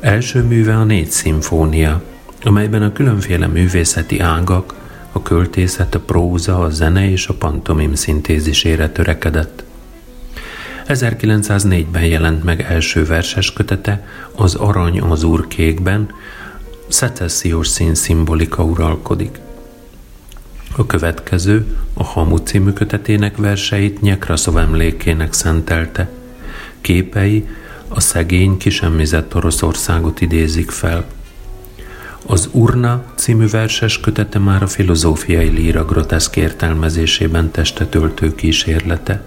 Első 0.00 0.42
műve 0.42 0.76
a 0.76 0.84
négy 0.84 1.10
szimfónia, 1.10 2.02
amelyben 2.42 2.82
a 2.82 2.92
különféle 2.92 3.46
művészeti 3.46 4.18
ágak, 4.18 4.74
a 5.12 5.22
költészet, 5.22 5.94
a 5.94 6.00
próza, 6.00 6.58
a 6.58 6.70
zene 6.70 7.10
és 7.10 7.26
a 7.26 7.34
pantomim 7.34 7.94
szintézisére 7.94 8.88
törekedett. 8.88 9.64
1904-ben 10.86 12.04
jelent 12.04 12.44
meg 12.44 12.60
első 12.60 13.04
verses 13.04 13.52
kötete, 13.52 14.06
az 14.34 14.54
Arany 14.54 15.00
az 15.00 15.26
kékben, 15.48 16.10
szecessziós 16.88 17.68
szín 17.68 17.94
szimbolika 17.94 18.64
uralkodik. 18.64 19.38
A 20.76 20.86
következő, 20.86 21.76
a 21.94 22.04
Hamu 22.04 22.36
című 22.36 22.70
kötetének 22.70 23.36
verseit 23.36 24.00
Nyekraszov 24.00 24.56
emlékének 24.56 25.32
szentelte– 25.32 26.10
Képei 26.80 27.48
a 27.88 28.00
szegény, 28.00 28.56
kisemmizett 28.56 29.34
Oroszországot 29.34 30.20
idézik 30.20 30.70
fel. 30.70 31.06
Az 32.26 32.48
Urna 32.52 33.04
című 33.14 33.48
verses 33.48 34.00
kötete 34.00 34.38
már 34.38 34.62
a 34.62 34.66
filozófiai 34.66 35.48
líra 35.48 35.84
groteszk 35.84 36.36
értelmezésében 36.36 37.50
testetöltő 37.50 38.34
kísérlete. 38.34 39.22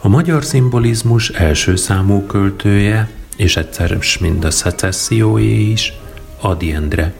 A 0.00 0.08
magyar 0.08 0.44
szimbolizmus 0.44 1.28
első 1.28 1.76
számú 1.76 2.26
költője, 2.26 3.10
és 3.36 3.56
egyszer 3.56 3.98
mind 4.20 4.44
a 4.44 4.50
szecesszióé 4.50 5.70
is, 5.70 5.92
Adi 6.40 6.72
Endre. 6.72 7.14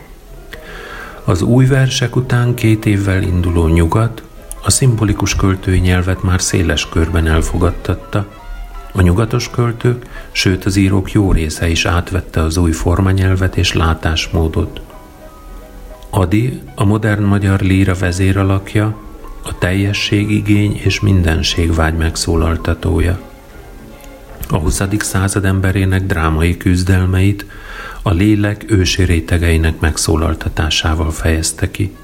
Az 1.24 1.42
új 1.42 1.66
versek 1.66 2.16
után 2.16 2.54
két 2.54 2.86
évvel 2.86 3.22
induló 3.22 3.66
nyugat 3.66 4.22
a 4.62 4.70
szimbolikus 4.70 5.34
költői 5.34 5.78
nyelvet 5.78 6.22
már 6.22 6.40
széles 6.40 6.88
körben 6.88 7.26
elfogadtatta. 7.26 8.26
A 8.92 9.00
nyugatos 9.00 9.50
költők, 9.50 10.06
sőt 10.32 10.64
az 10.64 10.76
írók 10.76 11.12
jó 11.12 11.32
része 11.32 11.68
is 11.68 11.84
átvette 11.84 12.42
az 12.42 12.56
új 12.56 12.72
formanyelvet 12.72 13.56
és 13.56 13.72
látásmódot. 13.72 14.80
Adi, 16.10 16.60
a 16.74 16.84
modern 16.84 17.22
magyar 17.22 17.60
líra 17.60 17.94
vezéralakja, 17.94 18.96
a 19.44 19.58
teljességigény 19.58 20.80
és 20.84 21.00
mindenségvágy 21.00 21.94
megszólaltatója. 21.94 23.20
A 24.48 24.56
20. 24.56 24.82
század 24.98 25.44
emberének 25.44 26.06
drámai 26.06 26.56
küzdelmeit 26.56 27.46
a 28.02 28.10
lélek 28.10 28.64
ősi 28.68 29.02
rétegeinek 29.02 29.80
megszólaltatásával 29.80 31.10
fejezte 31.10 31.70
ki. 31.70 31.96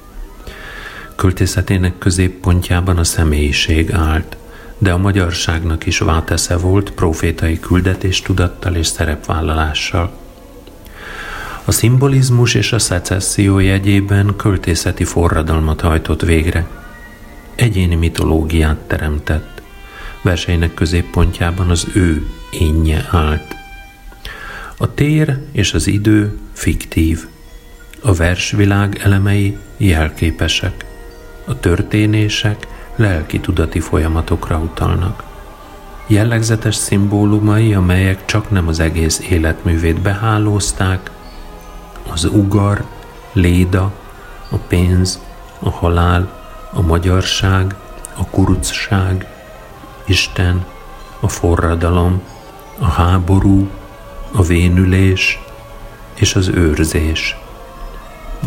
Költészetének 1.16 1.98
középpontjában 1.98 2.98
a 2.98 3.04
személyiség 3.04 3.92
állt, 3.92 4.36
de 4.78 4.92
a 4.92 4.98
magyarságnak 4.98 5.86
is 5.86 5.98
váltesze 5.98 6.56
volt 6.56 6.90
profétai 6.90 7.60
küldetés 7.60 8.22
tudattal 8.22 8.74
és 8.74 8.86
szerepvállalással. 8.86 10.12
A 11.64 11.72
szimbolizmus 11.72 12.54
és 12.54 12.72
a 12.72 12.78
szecesszió 12.78 13.58
jegyében 13.58 14.36
költészeti 14.36 15.04
forradalmat 15.04 15.80
hajtott 15.80 16.22
végre. 16.22 16.66
Egyéni 17.54 17.94
mitológiát 17.94 18.76
teremtett. 18.76 19.62
Verseinek 20.22 20.74
középpontjában 20.74 21.70
az 21.70 21.86
ő 21.94 22.26
énje 22.50 23.08
állt. 23.10 23.54
A 24.76 24.94
tér 24.94 25.38
és 25.52 25.74
az 25.74 25.86
idő 25.86 26.38
fiktív. 26.52 27.26
A 28.00 28.14
versvilág 28.14 29.00
elemei 29.02 29.56
jelképesek. 29.76 30.85
A 31.48 31.60
történések 31.60 32.66
lelki 32.96 33.40
tudati 33.40 33.80
folyamatokra 33.80 34.58
utalnak. 34.58 35.22
Jellegzetes 36.06 36.74
szimbólumai, 36.74 37.74
amelyek 37.74 38.24
csak 38.24 38.50
nem 38.50 38.68
az 38.68 38.80
egész 38.80 39.18
életművét 39.18 40.00
behálózták, 40.00 41.10
az 42.12 42.24
ugar, 42.24 42.84
léda, 43.32 43.92
a 44.50 44.56
pénz, 44.56 45.20
a 45.58 45.70
halál, 45.70 46.42
a 46.72 46.80
magyarság, 46.80 47.74
a 48.16 48.26
kurucság, 48.26 49.26
Isten, 50.04 50.64
a 51.20 51.28
forradalom, 51.28 52.22
a 52.78 52.86
háború, 52.86 53.68
a 54.32 54.42
vénülés 54.42 55.40
és 56.14 56.34
az 56.34 56.48
őrzés. 56.48 57.36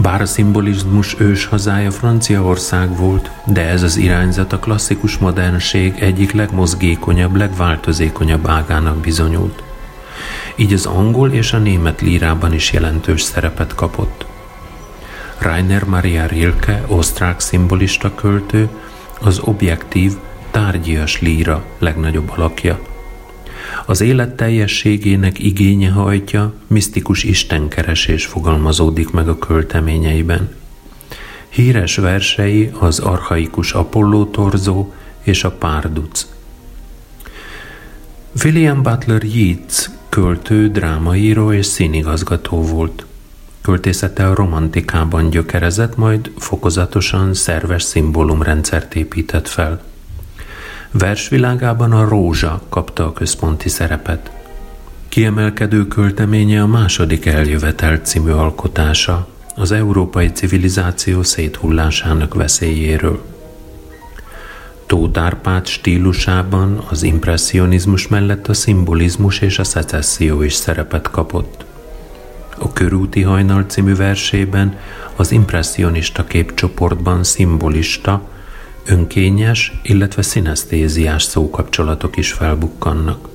Bár 0.02 0.22
a 0.22 0.26
szimbolizmus 0.26 1.16
ős 1.20 1.46
hazája 1.46 1.92
Franciaország 1.92 2.98
volt, 2.98 3.32
de 3.46 3.62
ez 3.62 3.84
az 3.84 3.98
irányzat 3.98 4.54
a 4.54 4.60
klasszikus 4.60 5.18
modernség 5.18 5.96
egyik 6.00 6.32
legmozgékonyabb, 6.32 7.36
legváltozékonyabb 7.36 8.48
ágának 8.48 8.98
bizonyult. 8.98 9.64
Így 10.56 10.74
az 10.74 10.86
angol 10.86 11.32
és 11.32 11.54
a 11.54 11.58
német 11.58 12.02
lírában 12.02 12.54
is 12.54 12.72
jelentős 12.72 13.22
szerepet 13.22 13.76
kapott. 13.76 14.26
Rainer 15.38 15.84
Maria 15.84 16.26
Rilke, 16.26 16.84
osztrák 16.88 17.40
szimbolista 17.40 18.16
költő, 18.16 18.70
az 19.22 19.40
objektív, 19.40 20.14
tárgyias 20.52 21.22
líra 21.22 21.64
legnagyobb 21.80 22.32
alakja– 22.36 22.80
az 23.86 24.02
élet 24.02 24.36
teljességének 24.36 25.40
igénye 25.40 25.90
hajtja, 25.90 26.54
misztikus 26.68 27.24
istenkeresés 27.24 28.26
fogalmazódik 28.26 29.12
meg 29.12 29.30
a 29.30 29.38
költeményeiben. 29.38 30.50
Híres 31.50 31.96
versei 31.96 32.72
az 32.80 33.00
archaikus 33.00 33.74
Apolló 33.74 34.26
torzó 34.26 34.94
és 35.22 35.44
a 35.44 35.52
párduc. 35.52 36.28
William 38.44 38.82
Butler 38.82 39.24
Yeats 39.24 39.90
költő, 40.10 40.70
drámaíró 40.70 41.52
és 41.52 41.66
színigazgató 41.66 42.62
volt. 42.62 43.06
Költészete 43.62 44.28
a 44.28 44.36
romantikában 44.36 45.30
gyökerezett, 45.30 45.96
majd 45.96 46.32
fokozatosan 46.38 47.34
szerves 47.34 47.84
szimbólumrendszert 47.84 48.96
épített 48.96 49.48
fel– 49.48 49.82
Versvilágában 50.92 51.92
a 51.92 52.08
rózsa 52.08 52.62
kapta 52.70 53.06
a 53.06 53.14
központi 53.14 53.70
szerepet. 53.70 54.32
Kiemelkedő 55.10 55.88
költeménye 55.88 56.62
a 56.62 56.68
második 56.68 57.26
eljövetel 57.26 57.98
című 57.98 58.32
alkotása, 58.32 59.28
az 59.56 59.72
európai 59.72 60.32
civilizáció 60.32 61.24
széthullásának 61.24 62.34
veszélyéről. 62.34 63.22
Tóth 64.86 65.20
Árpád 65.20 65.68
stílusában 65.68 66.84
az 66.90 67.04
impressionizmus 67.04 68.08
mellett 68.08 68.48
a 68.48 68.54
szimbolizmus 68.54 69.40
és 69.40 69.60
a 69.60 69.64
szecesszió 69.64 70.42
is 70.42 70.54
szerepet 70.54 71.10
kapott. 71.10 71.66
A 72.58 72.74
Körúti 72.74 73.22
hajnal 73.22 73.64
című 73.68 73.96
versében 73.96 74.78
az 75.16 75.32
impressionista 75.32 76.24
képcsoportban 76.24 77.24
szimbolista, 77.24 78.22
önkényes, 78.86 79.80
illetve 79.84 80.22
szinesztéziás 80.22 81.24
szókapcsolatok 81.24 82.18
is 82.18 82.32
felbukkannak. 82.32 83.30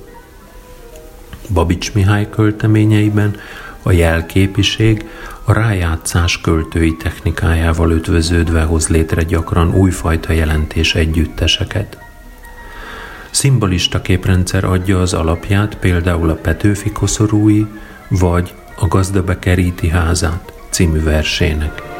Babics 1.53 1.93
Mihály 1.93 2.29
költeményeiben 2.29 3.35
a 3.83 3.91
jelképiség 3.91 5.05
a 5.43 5.53
rájátszás 5.53 6.41
költői 6.41 6.95
technikájával 6.95 7.91
ötvöződve 7.91 8.61
hoz 8.61 8.87
létre 8.87 9.23
gyakran 9.23 9.75
újfajta 9.75 10.33
jelentés 10.33 10.95
együtteseket. 10.95 11.97
Szimbolista 13.31 14.01
képrendszer 14.01 14.63
adja 14.63 15.01
az 15.01 15.13
alapját 15.13 15.77
például 15.77 16.29
a 16.29 16.35
Petőfi 16.35 16.91
koszorúi 16.91 17.65
vagy 18.09 18.53
a 18.75 18.87
Gazda 18.87 19.23
bekeríti 19.23 19.89
házát 19.89 20.53
című 20.69 21.03
versének. 21.03 21.94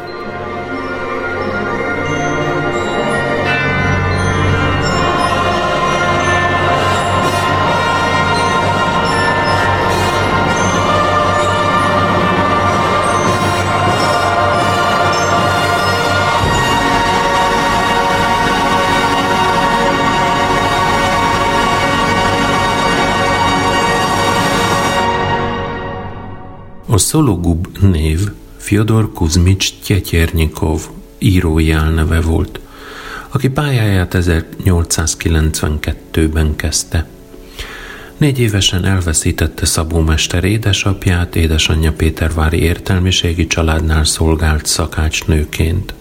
A 26.96 26.98
Szologub 26.98 27.68
név 27.82 28.20
Fyodor 28.58 29.14
Kuzmics 29.14 29.74
Tyetyernyikov 29.86 30.82
írói 31.18 31.72
álneve 31.72 32.22
volt, 32.22 32.60
aki 33.30 33.50
pályáját 33.50 34.16
1892-ben 34.18 36.56
kezdte. 36.56 37.08
Négy 38.18 38.40
évesen 38.40 38.86
elveszítette 38.86 39.66
Szabó 39.66 40.00
Mester 40.00 40.44
édesapját, 40.44 41.36
édesanyja 41.36 41.94
Pétervári 41.94 42.60
értelmiségi 42.60 43.48
családnál 43.48 44.04
szolgált 44.04 44.66
szakácsnőként. 44.66 45.94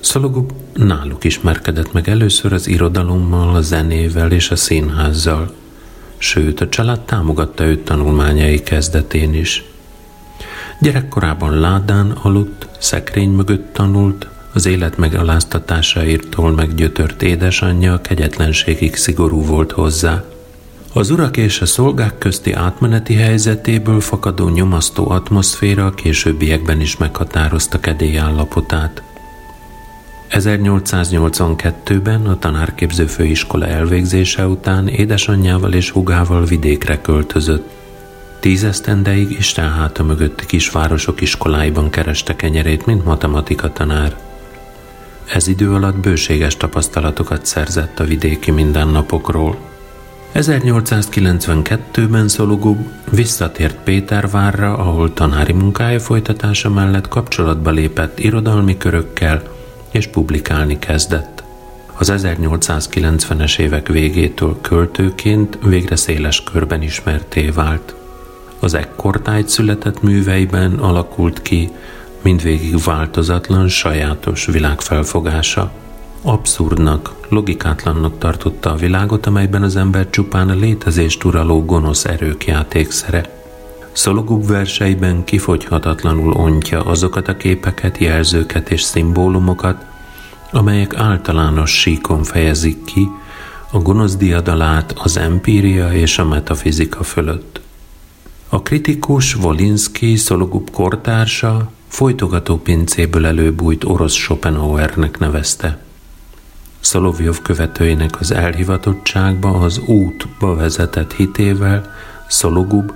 Szologub 0.00 0.52
náluk 0.74 1.24
ismerkedett 1.24 1.92
meg 1.92 2.08
először 2.08 2.52
az 2.52 2.66
irodalommal, 2.66 3.54
a 3.54 3.60
zenével 3.60 4.32
és 4.32 4.50
a 4.50 4.56
színházzal. 4.56 5.54
Sőt, 6.18 6.60
a 6.60 6.68
család 6.68 7.00
támogatta 7.00 7.64
őt 7.64 7.84
tanulmányai 7.84 8.62
kezdetén 8.62 9.34
is– 9.34 9.62
Gyerekkorában 10.82 11.60
ládán 11.60 12.10
aludt, 12.10 12.68
szekrény 12.78 13.30
mögött 13.30 13.72
tanult, 13.72 14.28
az 14.52 14.66
élet 14.66 14.96
megaláztatásairtól 14.96 16.50
meggyötört 16.50 17.22
édesanyja 17.22 18.00
kegyetlenségig 18.00 18.96
szigorú 18.96 19.44
volt 19.44 19.72
hozzá. 19.72 20.24
Az 20.92 21.10
urak 21.10 21.36
és 21.36 21.60
a 21.60 21.66
szolgák 21.66 22.18
közti 22.18 22.52
átmeneti 22.52 23.14
helyzetéből 23.14 24.00
fakadó 24.00 24.48
nyomasztó 24.48 25.10
atmoszféra 25.10 25.86
a 25.86 25.94
későbbiekben 25.94 26.80
is 26.80 26.96
meghatározta 26.96 27.80
kedélyállapotát. 27.80 29.02
1882-ben 30.30 32.26
a 32.26 32.38
tanárképző 32.38 33.06
főiskola 33.06 33.66
elvégzése 33.66 34.46
után 34.46 34.88
édesanyjával 34.88 35.72
és 35.72 35.90
hugával 35.90 36.44
vidékre 36.44 37.00
költözött. 37.00 37.79
Tízesztendeig 38.40 39.30
Isten 39.30 39.70
háta 39.72 40.02
mögötti 40.02 40.46
kisvárosok 40.46 41.20
iskoláiban 41.20 41.90
kereste 41.90 42.36
kenyerét, 42.36 42.86
mint 42.86 43.04
matematika 43.04 43.72
tanár. 43.72 44.16
Ez 45.34 45.48
idő 45.48 45.72
alatt 45.72 45.96
bőséges 45.96 46.56
tapasztalatokat 46.56 47.46
szerzett 47.46 48.00
a 48.00 48.04
vidéki 48.04 48.50
mindennapokról. 48.50 49.56
1892-ben 50.34 52.28
Szologub 52.28 52.86
visszatért 53.10 53.76
Pétervárra, 53.76 54.78
ahol 54.78 55.12
tanári 55.12 55.52
munkája 55.52 56.00
folytatása 56.00 56.70
mellett 56.70 57.08
kapcsolatba 57.08 57.70
lépett 57.70 58.18
irodalmi 58.18 58.76
körökkel, 58.76 59.42
és 59.90 60.06
publikálni 60.06 60.78
kezdett. 60.78 61.42
Az 61.96 62.12
1890-es 62.16 63.58
évek 63.58 63.88
végétől 63.88 64.58
költőként 64.60 65.58
végre 65.64 65.96
széles 65.96 66.42
körben 66.42 66.82
ismerté 66.82 67.50
vált. 67.50 67.94
Az 68.60 68.74
ekkortájt 68.74 69.48
született 69.48 70.02
műveiben 70.02 70.72
alakult 70.78 71.42
ki 71.42 71.70
mindvégig 72.22 72.82
változatlan, 72.84 73.68
sajátos 73.68 74.46
világfelfogása. 74.46 75.70
Abszurdnak, 76.22 77.14
logikátlannak 77.28 78.18
tartotta 78.18 78.72
a 78.72 78.76
világot, 78.76 79.26
amelyben 79.26 79.62
az 79.62 79.76
ember 79.76 80.10
csupán 80.10 80.48
a 80.48 80.54
létezést 80.54 81.24
uraló 81.24 81.64
gonosz 81.64 82.04
erők 82.04 82.46
játékszere. 82.46 83.38
Szologub 83.92 84.46
verseiben 84.46 85.24
kifogyhatatlanul 85.24 86.32
ontja 86.32 86.84
azokat 86.84 87.28
a 87.28 87.36
képeket, 87.36 87.98
jelzőket 87.98 88.70
és 88.70 88.82
szimbólumokat, 88.82 89.84
amelyek 90.52 90.94
általános 90.96 91.70
síkon 91.70 92.22
fejezik 92.22 92.84
ki 92.84 93.08
a 93.70 93.78
gonosz 93.78 94.16
diadalát 94.16 94.94
az 94.98 95.16
empíria 95.16 95.92
és 95.92 96.18
a 96.18 96.24
metafizika 96.24 97.02
fölött. 97.02 97.59
A 98.52 98.62
kritikus 98.62 99.36
Wolinski 99.36 100.16
Szologub 100.16 100.70
kortársa 100.70 101.70
folytogató 101.88 102.56
pincéből 102.56 103.26
előbújt 103.26 103.84
orosz 103.84 104.14
Schopenhauernek 104.14 105.18
nevezte. 105.18 105.78
Szolovjov 106.80 107.42
követőinek 107.42 108.20
az 108.20 108.30
elhivatottságba, 108.30 109.50
az 109.50 109.78
útba 109.78 110.54
vezetett 110.54 111.12
hitével 111.12 111.92
Szologub 112.28 112.92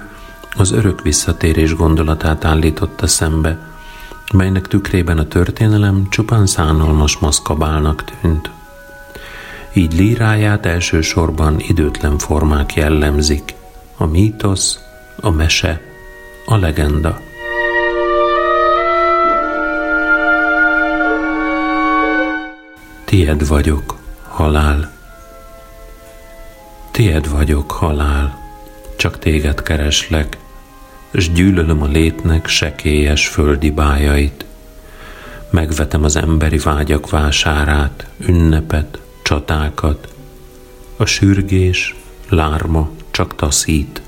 az 0.56 0.70
örök 0.72 1.02
visszatérés 1.02 1.74
gondolatát 1.74 2.44
állította 2.44 3.06
szembe, 3.06 3.58
melynek 4.32 4.68
tükrében 4.68 5.18
a 5.18 5.28
történelem 5.28 6.06
csupán 6.08 6.46
szánalmas 6.46 7.18
maszkabálnak 7.18 8.04
tűnt. 8.04 8.50
Így 9.74 9.92
líráját 9.92 10.66
elsősorban 10.66 11.60
időtlen 11.60 12.18
formák 12.18 12.74
jellemzik, 12.74 13.54
a 13.96 14.06
mítosz, 14.06 14.83
a 15.20 15.30
mese, 15.30 15.80
a 16.44 16.56
legenda. 16.56 17.20
Tied 23.04 23.46
vagyok, 23.46 23.96
halál. 24.28 24.92
Tied 26.90 27.28
vagyok, 27.28 27.70
halál. 27.70 28.38
Csak 28.96 29.18
téged 29.18 29.62
kereslek, 29.62 30.36
s 31.12 31.32
gyűlölöm 31.32 31.82
a 31.82 31.86
létnek 31.86 32.46
sekélyes 32.46 33.28
földi 33.28 33.70
bájait. 33.70 34.44
Megvetem 35.50 36.04
az 36.04 36.16
emberi 36.16 36.58
vágyak 36.58 37.10
vásárát, 37.10 38.06
ünnepet, 38.18 38.98
csatákat. 39.22 40.14
A 40.96 41.04
sürgés, 41.04 41.94
lárma 42.28 42.90
csak 43.10 43.34
taszít. 43.34 44.02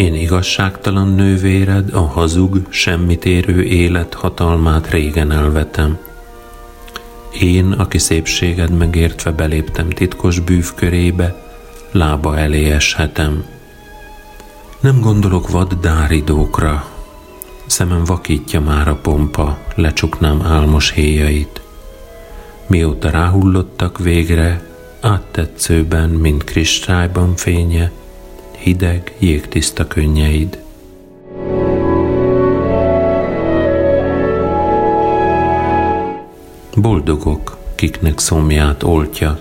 Én 0.00 0.14
igazságtalan 0.14 1.08
nővéred, 1.08 1.94
a 1.94 2.00
hazug, 2.00 2.66
semmit 2.68 3.24
érő 3.24 3.62
élet 3.62 4.14
hatalmát 4.14 4.90
régen 4.90 5.32
elvetem. 5.32 5.98
Én, 7.40 7.72
aki 7.72 7.98
szépséged 7.98 8.70
megértve 8.70 9.30
beléptem 9.30 9.88
titkos 9.88 10.38
bűvkörébe, 10.38 11.42
lába 11.90 12.38
elé 12.38 12.70
eshetem. 12.70 13.44
Nem 14.80 15.00
gondolok 15.00 15.50
vad 15.50 15.72
dáridókra, 15.80 16.84
szemem 17.66 18.04
vakítja 18.04 18.60
már 18.60 18.88
a 18.88 18.96
pompa, 18.96 19.58
lecsuknám 19.74 20.42
álmos 20.42 20.92
héjait. 20.92 21.60
Mióta 22.66 23.10
ráhullottak 23.10 23.98
végre, 23.98 24.62
áttetszőben, 25.00 26.10
mint 26.10 26.44
kristályban 26.44 27.36
fénye, 27.36 27.90
hideg, 28.60 29.14
jégtiszta 29.18 29.86
könnyeid. 29.86 30.58
Boldogok, 36.76 37.56
kiknek 37.74 38.18
szomját 38.18 38.82
oltja. 38.82 39.38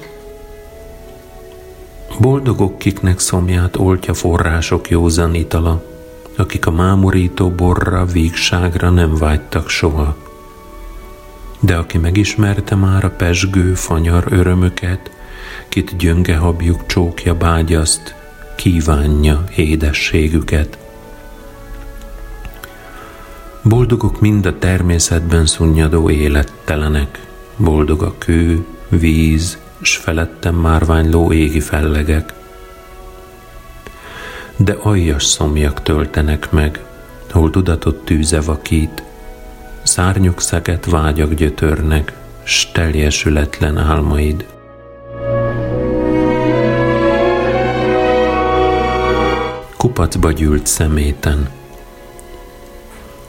Boldogok, 2.19 2.77
kiknek 2.77 3.19
szomját 3.19 3.77
oltja 3.77 4.13
források 4.13 4.89
józan 4.89 5.33
itala, 5.33 5.83
akik 6.37 6.65
a 6.65 6.71
mámorító 6.71 7.49
borra, 7.49 8.05
vígságra 8.05 8.89
nem 8.89 9.15
vágytak 9.15 9.69
soha. 9.69 10.17
De 11.59 11.75
aki 11.75 11.97
megismerte 11.97 12.75
már 12.75 13.03
a 13.03 13.09
pesgő, 13.09 13.73
fanyar 13.73 14.25
örömöket, 14.29 15.11
kit 15.69 15.97
gyönge 15.97 16.35
habjuk 16.35 16.85
csókja 16.85 17.35
bágyaszt, 17.37 18.18
kívánja 18.59 19.43
édességüket. 19.55 20.77
Boldogok 23.61 24.19
mind 24.19 24.45
a 24.45 24.57
természetben 24.57 25.45
szunnyadó 25.45 26.09
élettelenek, 26.09 27.27
boldog 27.57 28.03
a 28.03 28.13
kő, 28.17 28.65
víz, 28.89 29.57
s 29.81 29.95
felettem 29.95 30.55
márványló 30.55 31.31
égi 31.31 31.59
fellegek. 31.59 32.33
De 34.55 34.77
aljas 34.81 35.23
szomjak 35.23 35.83
töltenek 35.83 36.51
meg, 36.51 36.83
hol 37.31 37.49
tudatot 37.49 38.05
tűze 38.05 38.41
vakít, 38.41 39.03
szárnyuk 39.83 40.41
szeget 40.41 40.85
vágyak 40.85 41.33
gyötörnek, 41.33 42.13
s 42.43 42.71
teljesületlen 42.71 43.77
álmaid. 43.77 44.45
Kupacba 49.79 50.31
gyűlt 50.31 50.65
szeméten, 50.65 51.49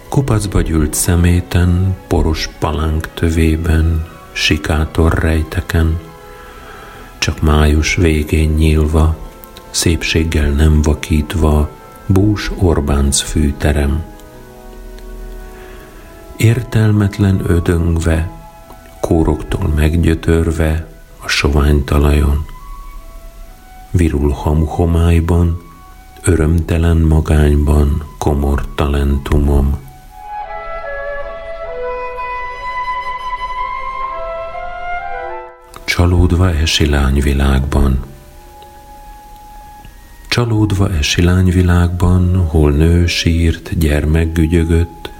Kupacba 0.09 0.61
gyűlt 0.61 0.95
szeméten, 0.95 1.97
poros 2.07 2.49
palánk 2.59 3.09
tövében, 3.15 4.07
sikátor 4.33 5.13
rejteken, 5.13 6.01
csak 7.19 7.41
május 7.41 7.95
végén 7.95 8.51
nyílva, 8.51 9.17
szépséggel 9.71 10.51
nem 10.51 10.83
vakítva, 10.83 11.71
bús 12.07 12.51
Orbánc 12.59 13.21
fűterem. 13.21 14.05
Értelmetlen 16.37 17.41
ödöngve, 17.47 18.31
kóroktól 19.01 19.69
meggyötörve 19.69 20.87
a 21.19 21.29
sovány 21.29 21.85
talajon. 21.85 22.45
Virul 23.91 24.31
hamuhomályban, 24.31 25.69
örömtelen 26.23 26.97
magányban 26.97 28.03
komor 28.19 28.75
talentumom. 28.75 29.79
Csalódva 35.85 36.51
esi 36.51 36.89
lányvilágban. 36.89 38.05
Csalódva 40.29 40.91
esi 40.91 41.23
lányvilágban, 41.23 42.37
hol 42.37 42.71
nő 42.71 43.07
sírt, 43.07 43.79
gyermek 43.79 44.33
gügyögött, 44.33 45.11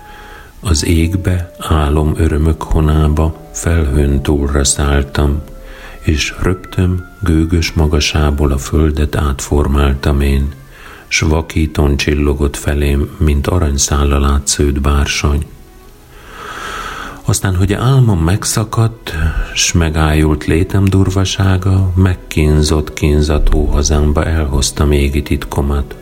az 0.61 0.85
égbe, 0.87 1.51
álom 1.59 2.15
örömök 2.17 2.63
honába 2.63 3.49
felhőn 3.53 4.23
túlra 4.23 4.65
szálltam, 4.65 5.43
és 6.01 6.35
röptöm 6.43 7.05
gőgös 7.23 7.73
magasából 7.73 8.53
a 8.53 8.59
földet 8.59 9.17
átformáltam 9.17 10.21
én, 10.21 10.53
s 11.11 11.21
vakíton 11.21 11.97
csillogott 11.97 12.57
felém, 12.57 13.17
mint 13.17 13.47
aranyszállal 13.47 14.25
átsződ 14.25 14.81
bársony. 14.81 15.47
Aztán, 17.25 17.57
hogy 17.57 17.73
álmom 17.73 18.21
megszakadt, 18.21 19.13
s 19.55 19.73
megájult 19.73 20.45
létem 20.45 20.85
durvasága, 20.85 21.93
megkínzott 21.95 22.93
kínzató 22.93 23.65
hazámba 23.65 24.25
elhozta 24.25 24.93
égi 24.93 25.23
titkomat. 25.23 25.97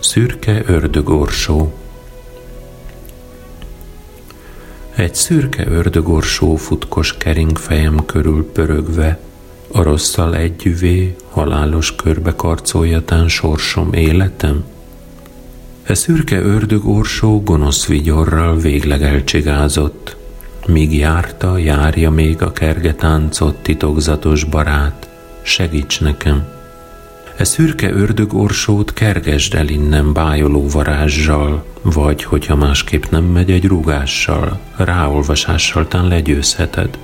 Szürke 0.00 0.62
ördögorsó 0.66 1.74
Egy 4.94 5.14
szürke 5.14 5.66
ördögorsó 5.68 6.56
futkos 6.56 7.16
kering 7.16 7.58
fejem 7.58 8.04
körül 8.06 8.50
pörögve, 8.52 9.18
a 9.72 9.82
rosszal 9.82 10.36
együvé, 10.36 11.16
halálos 11.30 11.94
körbe 11.94 12.34
karcoljatán 12.34 13.28
sorsom 13.28 13.92
életem? 13.92 14.64
E 15.82 15.94
szürke 15.94 16.40
ördög 16.40 16.88
orsó 16.88 17.42
gonosz 17.42 17.86
vigyorral 17.86 18.56
végleg 18.56 19.02
elcsigázott, 19.02 20.16
míg 20.66 20.96
járta, 20.96 21.58
járja 21.58 22.10
még 22.10 22.42
a 22.42 22.52
kergetáncot 22.52 23.56
titokzatos 23.56 24.44
barát, 24.44 25.08
segíts 25.42 26.00
nekem. 26.00 26.48
E 27.36 27.44
szürke 27.44 27.90
ördög 27.90 28.34
orsót 28.34 28.92
kergesd 28.92 29.54
el 29.54 29.68
innen 29.68 30.12
bájoló 30.12 30.68
varázsjal, 30.68 31.64
vagy, 31.82 32.24
hogyha 32.24 32.56
másképp 32.56 33.04
nem 33.10 33.24
megy 33.24 33.50
egy 33.50 33.66
rúgással, 33.66 34.60
ráolvasással 34.76 35.88
tán 35.88 36.08
legyőzheted. 36.08 36.98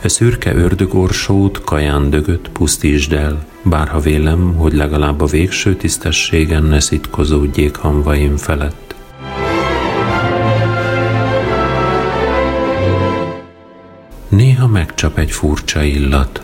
E 0.00 0.08
szürke 0.08 0.54
ördögorsót, 0.54 1.64
kaján 1.64 2.10
dögöt 2.10 2.48
pusztítsd 2.48 3.12
el, 3.12 3.46
bárha 3.62 4.00
vélem, 4.00 4.54
hogy 4.54 4.72
legalább 4.72 5.20
a 5.20 5.26
végső 5.26 5.76
tisztességen 5.76 6.62
ne 6.62 6.80
szitkozódjék 6.80 7.76
hamvaim 7.76 8.36
felett. 8.36 8.94
Néha 14.28 14.66
megcsap 14.66 15.18
egy 15.18 15.30
furcsa 15.30 15.82
illat. 15.82 16.42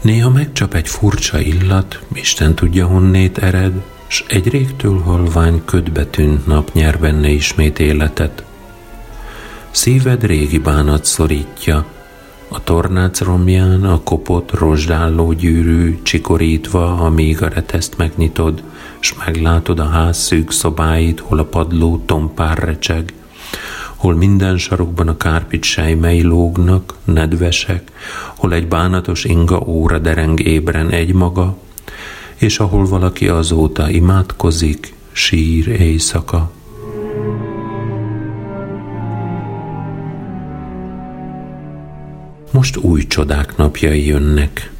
Néha 0.00 0.30
megcsap 0.30 0.74
egy 0.74 0.88
furcsa 0.88 1.40
illat, 1.40 2.02
Isten 2.12 2.54
tudja 2.54 2.86
honnét 2.86 3.38
ered, 3.38 3.82
s 4.06 4.24
egy 4.28 4.48
régtől 4.48 4.98
halvány 4.98 5.64
ködbe 5.64 6.06
tűnt 6.06 6.46
nap 6.46 6.72
nyer 6.72 6.98
benne 6.98 7.28
ismét 7.28 7.78
életet. 7.78 8.44
Szíved 9.70 10.24
régi 10.24 10.58
bánat 10.58 11.04
szorítja, 11.04 11.86
a 12.48 12.64
tornác 12.64 13.20
romján 13.20 13.84
a 13.84 14.00
kopott 14.02 14.52
rozsdálló 14.52 15.32
gyűrű 15.32 15.98
csikorítva, 16.02 16.98
amíg 16.98 17.42
a 17.42 17.48
reteszt 17.48 17.96
megnyitod, 17.96 18.62
s 19.00 19.14
meglátod 19.26 19.78
a 19.78 19.88
ház 19.88 20.18
szűk 20.18 20.50
szobáit, 20.50 21.20
hol 21.20 21.38
a 21.38 21.44
padló 21.44 22.02
tompár 22.06 22.58
recseg, 22.58 23.12
hol 23.96 24.14
minden 24.14 24.58
sarokban 24.58 25.08
a 25.08 25.16
kárpit 25.16 25.64
sejmei 25.64 26.22
lógnak, 26.22 26.94
nedvesek, 27.04 27.92
hol 28.36 28.52
egy 28.52 28.68
bánatos 28.68 29.24
inga 29.24 29.62
óra 29.66 29.98
dereng 29.98 30.40
ébren 30.40 30.90
egymaga, 30.90 31.56
és 32.36 32.58
ahol 32.58 32.86
valaki 32.86 33.28
azóta 33.28 33.90
imádkozik, 33.90 34.94
sír 35.12 35.68
éjszaka. 35.68 36.50
Most 42.56 42.76
új 42.76 43.06
csodák 43.06 43.56
napjai 43.56 44.06
jönnek. 44.06 44.70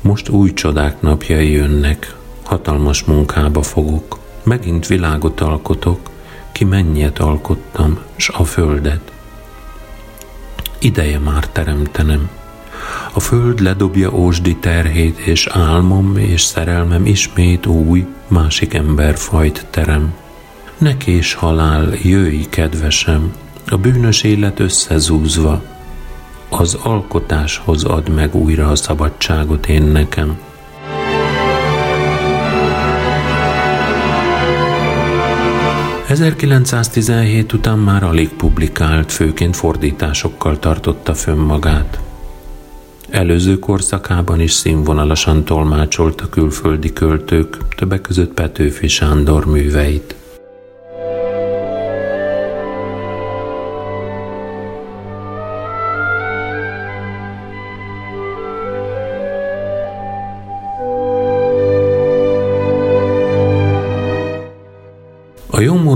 Most 0.00 0.28
új 0.28 0.52
csodák 0.52 1.00
napjai 1.00 1.50
jönnek, 1.50 2.14
hatalmas 2.42 3.04
munkába 3.04 3.62
fogok, 3.62 4.18
megint 4.42 4.86
világot 4.86 5.40
alkotok, 5.40 6.10
ki 6.52 6.64
mennyet 6.64 7.18
alkottam, 7.18 7.98
s 8.16 8.28
a 8.28 8.44
földet. 8.44 9.12
Ideje 10.78 11.18
már 11.18 11.48
teremtenem. 11.48 12.30
A 13.12 13.20
föld 13.20 13.60
ledobja 13.60 14.12
ósdi 14.12 14.56
terhét, 14.56 15.18
és 15.18 15.46
álmom 15.46 16.16
és 16.16 16.42
szerelmem 16.42 17.06
ismét 17.06 17.66
új, 17.66 18.06
másik 18.28 18.74
emberfajt 18.74 19.66
terem. 19.70 20.14
Nekés 20.78 21.34
halál, 21.34 21.94
jöjj, 22.02 22.42
kedvesem, 22.42 23.32
a 23.68 23.76
bűnös 23.76 24.22
élet 24.22 24.60
összezúzva, 24.60 25.62
az 26.48 26.74
alkotáshoz 26.74 27.84
ad 27.84 28.08
meg 28.08 28.34
újra 28.34 28.68
a 28.68 28.76
szabadságot 28.76 29.66
én 29.66 29.82
nekem. 29.82 30.38
...1917 36.08 37.54
után 37.54 37.78
már 37.78 38.02
alig 38.02 38.28
publikált, 38.28 39.12
főként 39.12 39.56
fordításokkal 39.56 40.58
tartotta 40.58 41.14
fönn 41.14 41.38
magát. 41.38 42.00
Előző 43.10 43.58
korszakában 43.58 44.40
is 44.40 44.52
színvonalasan 44.52 45.44
tolmácsolta 45.44 46.28
külföldi 46.28 46.92
költők, 46.92 47.56
többek 47.76 48.00
között 48.00 48.32
Petőfi 48.32 48.88
Sándor 48.88 49.46
műveit. 49.46 50.16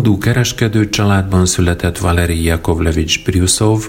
A 0.01 0.03
jómódú 0.03 0.23
kereskedő 0.25 0.89
családban 0.89 1.47
született 1.47 1.99
Valeri 1.99 2.45
Jakovlevics 2.45 3.25
Bryusov, 3.25 3.89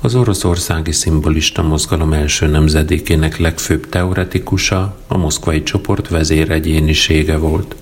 az 0.00 0.14
oroszországi 0.14 0.92
szimbolista 0.92 1.62
mozgalom 1.62 2.12
első 2.12 2.46
nemzedékének 2.46 3.36
legfőbb 3.36 3.88
teoretikusa, 3.88 4.96
a 5.06 5.16
moszkvai 5.16 5.62
csoport 5.62 6.08
vezéregyénisége 6.08 7.36
volt. 7.36 7.76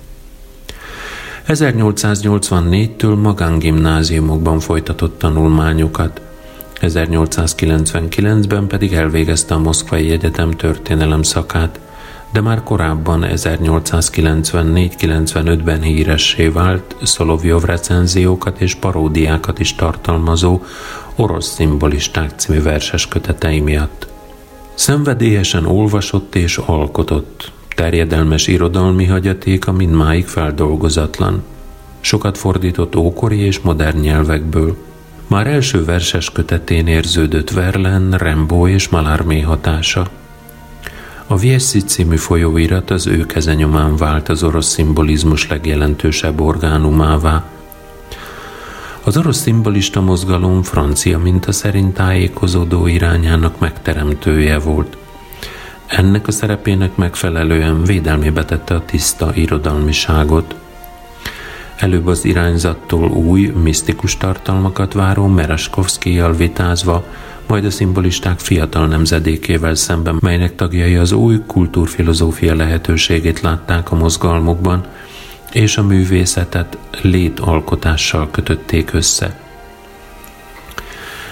1884-től 1.47 3.21
magángimnáziumokban 3.21 4.59
folytatott 4.59 5.19
tanulmányokat, 5.19 6.21
1899-ben 6.81 8.67
pedig 8.67 8.93
elvégezte 8.93 9.53
a 9.53 9.59
Moszkvai 9.59 10.11
Egyetem 10.11 10.51
történelem 10.51 11.21
szakát, 11.21 11.79
de 12.37 12.43
már 12.43 12.63
korábban 12.63 13.25
1894-95-ben 13.27 15.81
híressé 15.81 16.47
vált 16.47 16.95
Szolovjov 17.03 17.63
recenziókat 17.63 18.61
és 18.61 18.75
paródiákat 18.75 19.59
is 19.59 19.75
tartalmazó 19.75 20.61
Orosz 21.15 21.53
szimbolisták 21.53 22.31
című 22.35 22.61
verses 22.61 23.07
kötetei 23.07 23.59
miatt. 23.59 24.07
Szenvedélyesen 24.73 25.65
olvasott 25.65 26.35
és 26.35 26.57
alkotott, 26.57 27.51
terjedelmes 27.75 28.47
irodalmi 28.47 29.05
hagyatéka 29.05 29.71
mindmáig 29.71 30.25
feldolgozatlan. 30.25 31.43
Sokat 31.99 32.37
fordított 32.37 32.95
ókori 32.95 33.39
és 33.39 33.59
modern 33.59 33.99
nyelvekből. 33.99 34.77
Már 35.27 35.47
első 35.47 35.85
verses 35.85 36.31
kötetén 36.31 36.87
érződött 36.87 37.49
Verlen, 37.49 38.11
Rembo 38.11 38.67
és 38.67 38.89
Mallarmé 38.89 39.41
hatása. 39.41 40.07
A 41.29 41.37
Vieszi 41.37 41.79
című 41.79 42.15
folyóirat 42.15 42.89
az 42.89 43.07
ő 43.07 43.25
kezenyomán 43.25 43.95
vált 43.95 44.29
az 44.29 44.43
orosz 44.43 44.67
szimbolizmus 44.67 45.47
legjelentősebb 45.47 46.41
orgánumává, 46.41 47.43
az 49.03 49.17
orosz 49.17 49.37
szimbolista 49.37 50.01
mozgalom 50.01 50.63
francia 50.63 51.19
minta 51.19 51.51
szerint 51.51 51.93
tájékozódó 51.93 52.87
irányának 52.87 53.59
megteremtője 53.59 54.59
volt. 54.59 54.97
Ennek 55.87 56.27
a 56.27 56.31
szerepének 56.31 56.95
megfelelően 56.95 57.83
védelmébe 57.83 58.45
tette 58.45 58.75
a 58.75 58.85
tiszta 58.85 59.31
irodalmiságot. 59.35 60.55
Előbb 61.77 62.07
az 62.07 62.25
irányzattól 62.25 63.09
új, 63.09 63.53
misztikus 63.63 64.17
tartalmakat 64.17 64.93
váró 64.93 65.27
Mereskovszkijjal 65.27 66.33
vitázva, 66.33 67.03
majd 67.47 67.65
a 67.65 67.69
szimbolisták 67.69 68.39
fiatal 68.39 68.87
nemzedékével 68.87 69.75
szemben, 69.75 70.17
melynek 70.21 70.55
tagjai 70.55 70.95
az 70.95 71.11
új 71.11 71.41
kultúrfilozófia 71.47 72.55
lehetőségét 72.55 73.41
látták 73.41 73.91
a 73.91 73.95
mozgalmukban, 73.95 74.85
és 75.51 75.77
a 75.77 75.83
művészetet 75.83 76.77
létalkotással 77.01 78.27
kötötték 78.31 78.93
össze. 78.93 79.39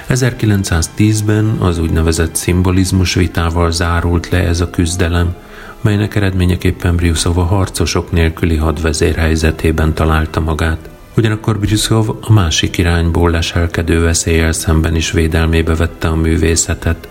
1910-ben 0.09 1.45
az 1.59 1.79
úgynevezett 1.79 2.35
szimbolizmus 2.35 3.13
vitával 3.13 3.71
zárult 3.71 4.29
le 4.29 4.37
ez 4.37 4.61
a 4.61 4.69
küzdelem, 4.69 5.35
melynek 5.81 6.15
eredményeképpen 6.15 6.95
Briuszov 6.95 7.37
a 7.37 7.43
harcosok 7.43 8.11
nélküli 8.11 8.55
hadvezér 8.55 9.15
helyzetében 9.15 9.93
találta 9.93 10.39
magát. 10.39 10.94
Ugyanakkor 11.17 11.59
Briuszov 11.59 12.09
a 12.21 12.31
másik 12.31 12.77
irányból 12.77 13.31
leselkedő 13.31 14.01
veszélyel 14.01 14.51
szemben 14.51 14.95
is 14.95 15.11
védelmébe 15.11 15.75
vette 15.75 16.07
a 16.07 16.15
művészetet. 16.15 17.07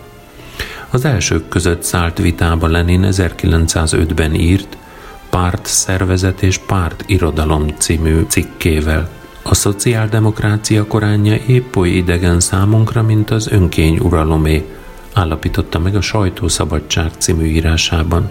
Az 0.91 1.05
elsők 1.05 1.49
között 1.49 1.83
szállt 1.83 2.19
vitába 2.19 2.69
Lenin 2.69 3.07
1905-ben 3.11 4.35
írt, 4.35 4.77
Párt 5.31 5.67
szervezet 5.67 6.43
és 6.43 6.59
párt 6.59 7.05
irodalom 7.07 7.69
című 7.79 8.25
cikkével. 8.29 9.09
A 9.43 9.55
szociáldemokrácia 9.55 10.87
koránja 10.87 11.37
épp 11.47 11.77
oly 11.77 11.89
idegen 11.89 12.41
számunkra, 12.41 13.03
mint 13.03 13.31
az 13.31 13.49
önkény 13.49 13.99
uralomé, 13.99 14.65
állapította 15.13 15.79
meg 15.79 15.97
a 15.97 16.01
Sajtószabadság 16.01 17.11
című 17.19 17.45
írásában. 17.45 18.31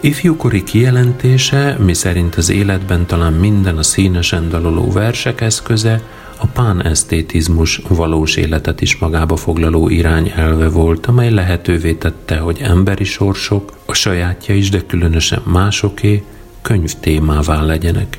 Ifjúkori 0.00 0.62
kijelentése, 0.62 1.76
miszerint 1.78 2.34
az 2.34 2.50
életben 2.50 3.06
talán 3.06 3.32
minden 3.32 3.78
a 3.78 3.82
színesen 3.82 4.48
daloló 4.48 4.90
versek 4.92 5.40
eszköze, 5.40 6.02
a 6.38 6.46
pánesztétizmus 6.46 7.80
valós 7.88 8.36
életet 8.36 8.80
is 8.80 8.96
magába 8.98 9.36
foglaló 9.36 9.88
irányelve 9.88 10.68
volt, 10.68 11.06
amely 11.06 11.30
lehetővé 11.30 11.92
tette, 11.92 12.38
hogy 12.38 12.60
emberi 12.62 13.04
sorsok, 13.04 13.72
a 13.84 13.94
sajátja 13.94 14.54
is, 14.54 14.70
de 14.70 14.86
különösen 14.86 15.42
másoké, 15.44 16.24
könyv 16.62 16.92
témává 17.00 17.62
legyenek. 17.62 18.18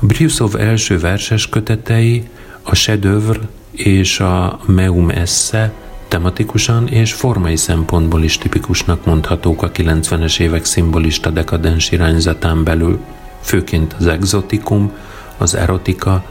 Briusov 0.00 0.54
első 0.56 0.98
verses 0.98 1.48
kötetei, 1.48 2.28
a 2.62 2.74
Chedövr 2.74 3.40
és 3.70 4.20
a 4.20 4.60
Meum 4.66 5.10
Esse 5.10 5.72
tematikusan 6.14 6.88
és 6.88 7.12
formai 7.12 7.56
szempontból 7.56 8.22
is 8.22 8.38
tipikusnak 8.38 9.04
mondhatók 9.04 9.62
a 9.62 9.70
90-es 9.70 10.40
évek 10.40 10.64
szimbolista 10.64 11.30
dekadens 11.30 11.90
irányzatán 11.90 12.64
belül, 12.64 12.98
főként 13.40 13.96
az 13.98 14.06
exotikum, 14.06 14.92
az 15.36 15.54
erotika, 15.54 16.24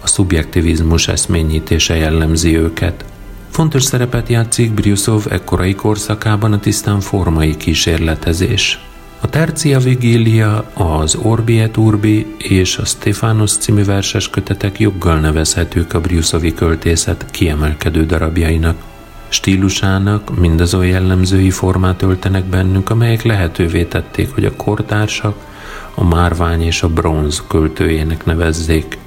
a 0.00 0.06
szubjektivizmus 0.06 1.08
eszményítése 1.08 1.96
jellemzi 1.96 2.56
őket. 2.56 3.04
Fontos 3.50 3.82
szerepet 3.82 4.28
játszik 4.28 4.72
Briusov 4.72 5.26
ekkorai 5.30 5.74
korszakában 5.74 6.52
a 6.52 6.60
tisztán 6.60 7.00
formai 7.00 7.56
kísérletezés. 7.56 8.84
A 9.20 9.28
Tercia 9.28 9.78
Vigília, 9.78 10.70
az 10.74 11.14
Orbi 11.14 11.60
et 11.60 11.76
Urbi 11.76 12.34
és 12.38 12.76
a 12.78 12.84
Stefanos 12.84 13.52
című 13.52 13.84
verses 13.84 14.30
kötetek 14.30 14.80
joggal 14.80 15.20
nevezhetők 15.20 15.94
a 15.94 16.00
Briusovi 16.00 16.54
költészet 16.54 17.26
kiemelkedő 17.30 18.06
darabjainak. 18.06 18.89
Stílusának 19.32 20.38
mindazon 20.38 20.86
jellemzői 20.86 21.50
formát 21.50 22.02
öltenek 22.02 22.44
bennünk, 22.44 22.90
amelyek 22.90 23.22
lehetővé 23.22 23.84
tették, 23.84 24.34
hogy 24.34 24.44
a 24.44 24.56
kortársak 24.56 25.34
a 25.94 26.04
márvány 26.04 26.62
és 26.62 26.82
a 26.82 26.88
bronz 26.88 27.42
költőjének 27.48 28.24
nevezzék 28.24 28.98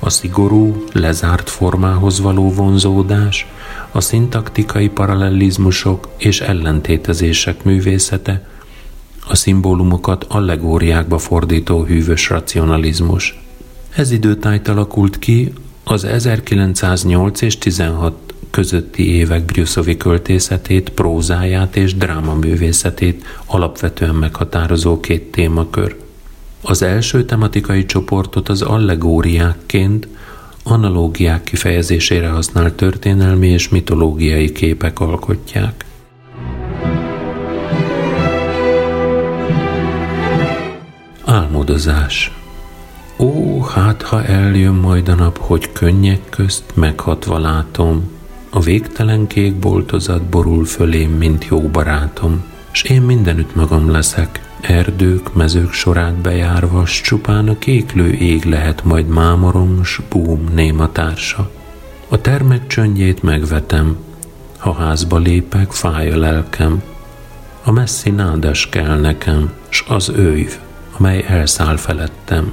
a 0.00 0.10
szigorú, 0.10 0.84
lezárt 0.92 1.50
formához 1.50 2.20
való 2.20 2.52
vonzódás, 2.52 3.46
a 3.90 4.00
szintaktikai 4.00 4.88
paralellizmusok 4.88 6.08
és 6.16 6.40
ellentétezések 6.40 7.64
művészete, 7.64 8.48
a 9.28 9.34
szimbólumokat 9.34 10.24
allegóriákba 10.28 11.18
fordító 11.18 11.84
hűvös 11.84 12.28
racionalizmus. 12.28 13.40
Ez 13.96 14.10
időtájt 14.10 14.68
alakult 14.68 15.18
ki 15.18 15.52
az 15.84 16.04
1908 16.04 17.40
és 17.40 17.58
16 17.58 18.33
közötti 18.50 19.14
évek 19.14 19.44
Brüsszovi 19.44 19.96
költészetét, 19.96 20.90
prózáját 20.90 21.76
és 21.76 21.94
drámaművészetét 21.94 23.24
alapvetően 23.46 24.14
meghatározó 24.14 25.00
két 25.00 25.30
témakör. 25.30 25.96
Az 26.62 26.82
első 26.82 27.24
tematikai 27.24 27.84
csoportot 27.84 28.48
az 28.48 28.62
allegóriákként, 28.62 30.08
analógiák 30.62 31.44
kifejezésére 31.44 32.28
használt 32.28 32.74
történelmi 32.74 33.48
és 33.48 33.68
mitológiai 33.68 34.52
képek 34.52 35.00
alkotják. 35.00 35.84
Álmodozás 41.24 42.32
Ó, 43.18 43.60
hát 43.60 44.02
ha 44.02 44.24
eljön 44.24 44.74
majd 44.74 45.08
a 45.08 45.14
nap, 45.14 45.38
hogy 45.38 45.72
könnyek 45.72 46.20
közt 46.30 46.64
meghatva 46.74 47.38
látom, 47.38 48.10
a 48.54 48.60
végtelen 48.60 49.26
kék 49.26 49.54
boltozat 49.54 50.22
borul 50.22 50.64
fölém, 50.64 51.10
mint 51.10 51.46
jó 51.46 51.60
barátom, 51.60 52.44
s 52.70 52.82
én 52.82 53.02
mindenütt 53.02 53.54
magam 53.54 53.90
leszek, 53.90 54.40
erdők, 54.60 55.34
mezők 55.34 55.72
sorát 55.72 56.14
bejárva, 56.14 56.86
s 56.86 57.00
csupán 57.00 57.48
a 57.48 57.58
kéklő 57.58 58.12
ég 58.12 58.44
lehet 58.44 58.84
majd 58.84 59.06
mámorom, 59.06 59.84
s 59.84 60.00
búm 60.10 60.48
néma. 60.54 60.90
A 62.08 62.20
termek 62.20 62.66
csöndjét 62.66 63.22
megvetem, 63.22 63.96
ha 64.58 64.72
házba 64.72 65.18
lépek, 65.18 65.72
fáj 65.72 66.10
a 66.10 66.18
lelkem. 66.18 66.82
A 67.64 67.70
messzi 67.70 68.10
nádas 68.10 68.68
kell 68.68 69.00
nekem, 69.00 69.52
s 69.68 69.84
az 69.88 70.08
őjv, 70.08 70.50
amely 70.98 71.24
elszáll 71.28 71.76
felettem. 71.76 72.52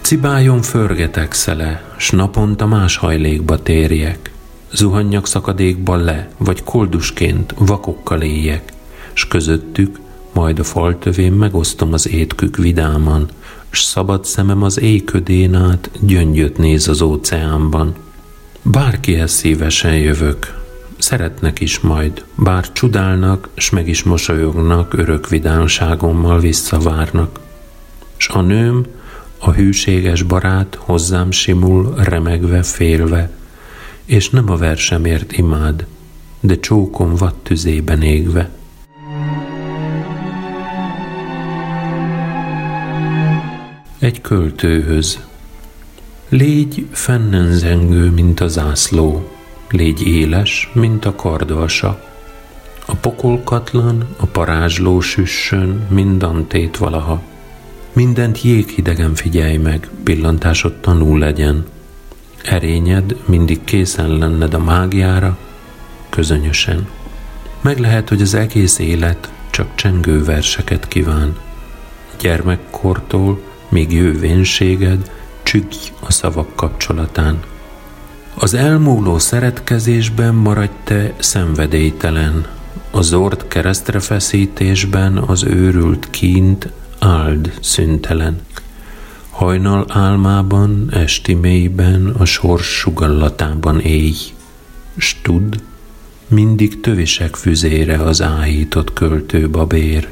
Cibáljon 0.00 0.62
förgetek 0.62 1.32
szele, 1.32 1.94
s 1.96 2.10
naponta 2.10 2.66
más 2.66 2.96
hajlékba 2.96 3.62
térjek. 3.62 4.34
Zuhanjak 4.72 5.26
szakadékba 5.26 5.96
le, 5.96 6.28
vagy 6.36 6.64
koldusként 6.64 7.54
vakokkal 7.58 8.22
éljek, 8.22 8.72
s 9.12 9.28
közöttük 9.28 9.98
majd 10.32 10.58
a 10.58 10.64
faltövén 10.64 11.32
megosztom 11.32 11.92
az 11.92 12.08
étkük 12.08 12.56
vidáman, 12.56 13.28
s 13.70 13.82
szabad 13.82 14.24
szemem 14.24 14.62
az 14.62 14.80
éjködén 14.80 15.54
át 15.54 15.90
gyöngyöt 16.00 16.58
néz 16.58 16.88
az 16.88 17.00
óceánban. 17.02 17.94
Bárkihez 18.62 19.32
szívesen 19.32 19.96
jövök, 19.96 20.64
szeretnek 20.98 21.60
is 21.60 21.80
majd, 21.80 22.24
bár 22.34 22.72
csudálnak, 22.72 23.48
s 23.54 23.70
meg 23.70 23.88
is 23.88 24.02
mosolyognak, 24.02 24.94
örök 24.94 25.28
vidánságommal 25.28 26.40
visszavárnak. 26.40 27.40
S 28.16 28.28
a 28.28 28.40
nőm, 28.40 28.86
a 29.38 29.52
hűséges 29.52 30.22
barát 30.22 30.78
hozzám 30.80 31.30
simul, 31.30 31.94
remegve, 31.96 32.62
félve, 32.62 33.30
és 34.06 34.30
nem 34.30 34.50
a 34.50 34.56
versemért 34.56 35.32
imád, 35.32 35.86
de 36.40 36.58
csókom 36.60 37.14
vad 37.14 37.34
tüzében 37.34 38.02
égve. 38.02 38.50
Egy 43.98 44.20
költőhöz. 44.20 45.24
Légy 46.28 46.86
fennenzengő, 46.90 48.10
mint 48.10 48.40
az 48.40 48.58
ászló, 48.58 49.28
légy 49.70 50.06
éles, 50.06 50.70
mint 50.74 51.04
a 51.04 51.14
kardvasa. 51.14 52.04
A 52.86 52.94
pokolkatlan, 52.94 54.06
a 54.16 54.26
parázsló 54.26 55.00
süssön, 55.00 55.86
mindantét 55.90 56.76
valaha. 56.76 57.22
Mindent 57.92 58.42
jéghidegen 58.42 59.14
figyelj 59.14 59.56
meg, 59.56 59.90
pillantásod 60.02 60.80
tanul 60.80 61.18
legyen. 61.18 61.66
Erényed 62.46 63.16
mindig 63.24 63.64
készen 63.64 64.08
lenned 64.18 64.54
a 64.54 64.58
mágiára, 64.58 65.38
közönösen. 66.08 66.88
Meg 67.60 67.78
lehet, 67.78 68.08
hogy 68.08 68.22
az 68.22 68.34
egész 68.34 68.78
élet 68.78 69.32
csak 69.50 69.74
csengő 69.74 70.24
verseket 70.24 70.88
kíván. 70.88 71.36
Gyermekkortól 72.20 73.40
még 73.68 73.92
jövővénséged 73.92 75.10
csüggj 75.42 75.92
a 76.00 76.12
szavak 76.12 76.56
kapcsolatán. 76.56 77.42
Az 78.34 78.54
elmúló 78.54 79.18
szeretkezésben 79.18 80.34
maradj 80.34 80.72
te 80.84 81.14
szenvedélytelen, 81.18 82.46
a 82.90 83.00
zord 83.02 83.46
keresztrefeszítésben 83.48 85.16
az 85.18 85.44
őrült 85.44 86.10
kint 86.10 86.68
áld 86.98 87.52
szüntelen. 87.60 88.40
Hajnal 89.36 89.84
álmában, 89.88 90.88
esti 90.90 91.34
mélyben, 91.34 92.14
a 92.18 92.24
sors 92.24 92.66
sugallatában 92.66 93.80
éj, 93.80 94.14
s 94.96 95.16
tudd, 95.22 95.54
mindig 96.28 96.80
tövisek 96.80 97.34
füzére 97.34 97.96
az 97.96 98.22
áhított 98.22 98.92
költő 98.92 99.50
babér. 99.50 100.08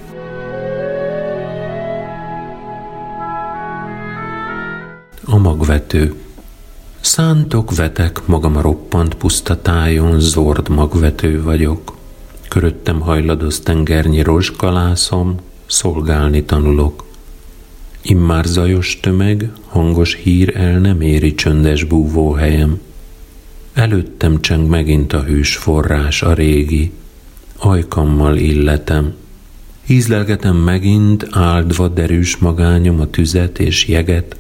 A 5.25 5.37
magvető 5.37 6.15
Szántok 7.01 7.77
vetek, 7.77 8.27
magam 8.27 8.57
a 8.57 8.61
roppant 8.61 9.15
puszta 9.15 9.63
tájon, 9.63 10.21
zord 10.21 10.69
magvető 10.69 11.43
vagyok. 11.43 11.97
Köröttem 12.49 13.01
hajladoz 13.01 13.61
tengernyi 13.61 14.23
rozskalászom, 14.23 15.37
szolgálni 15.67 16.45
tanulok. 16.45 17.05
Immár 18.07 18.45
zajos 18.45 19.01
tömeg, 19.01 19.51
hangos 19.67 20.15
hír 20.15 20.57
el 20.57 20.79
nem 20.79 21.01
éri 21.01 21.35
csöndes 21.35 21.85
búvóhelyem. 21.85 22.81
Előttem 23.73 24.41
cseng 24.41 24.69
megint 24.69 25.13
a 25.13 25.23
hűs 25.23 25.57
forrás, 25.57 26.23
a 26.23 26.33
régi, 26.33 26.93
ajkammal 27.57 28.37
illetem. 28.37 29.15
Ízlelgetem 29.87 30.57
megint, 30.57 31.27
áldva 31.31 31.89
derűs 31.89 32.37
magányom 32.37 33.01
a 33.01 33.11
tüzet 33.11 33.59
és 33.59 33.89
jeget, 33.89 34.37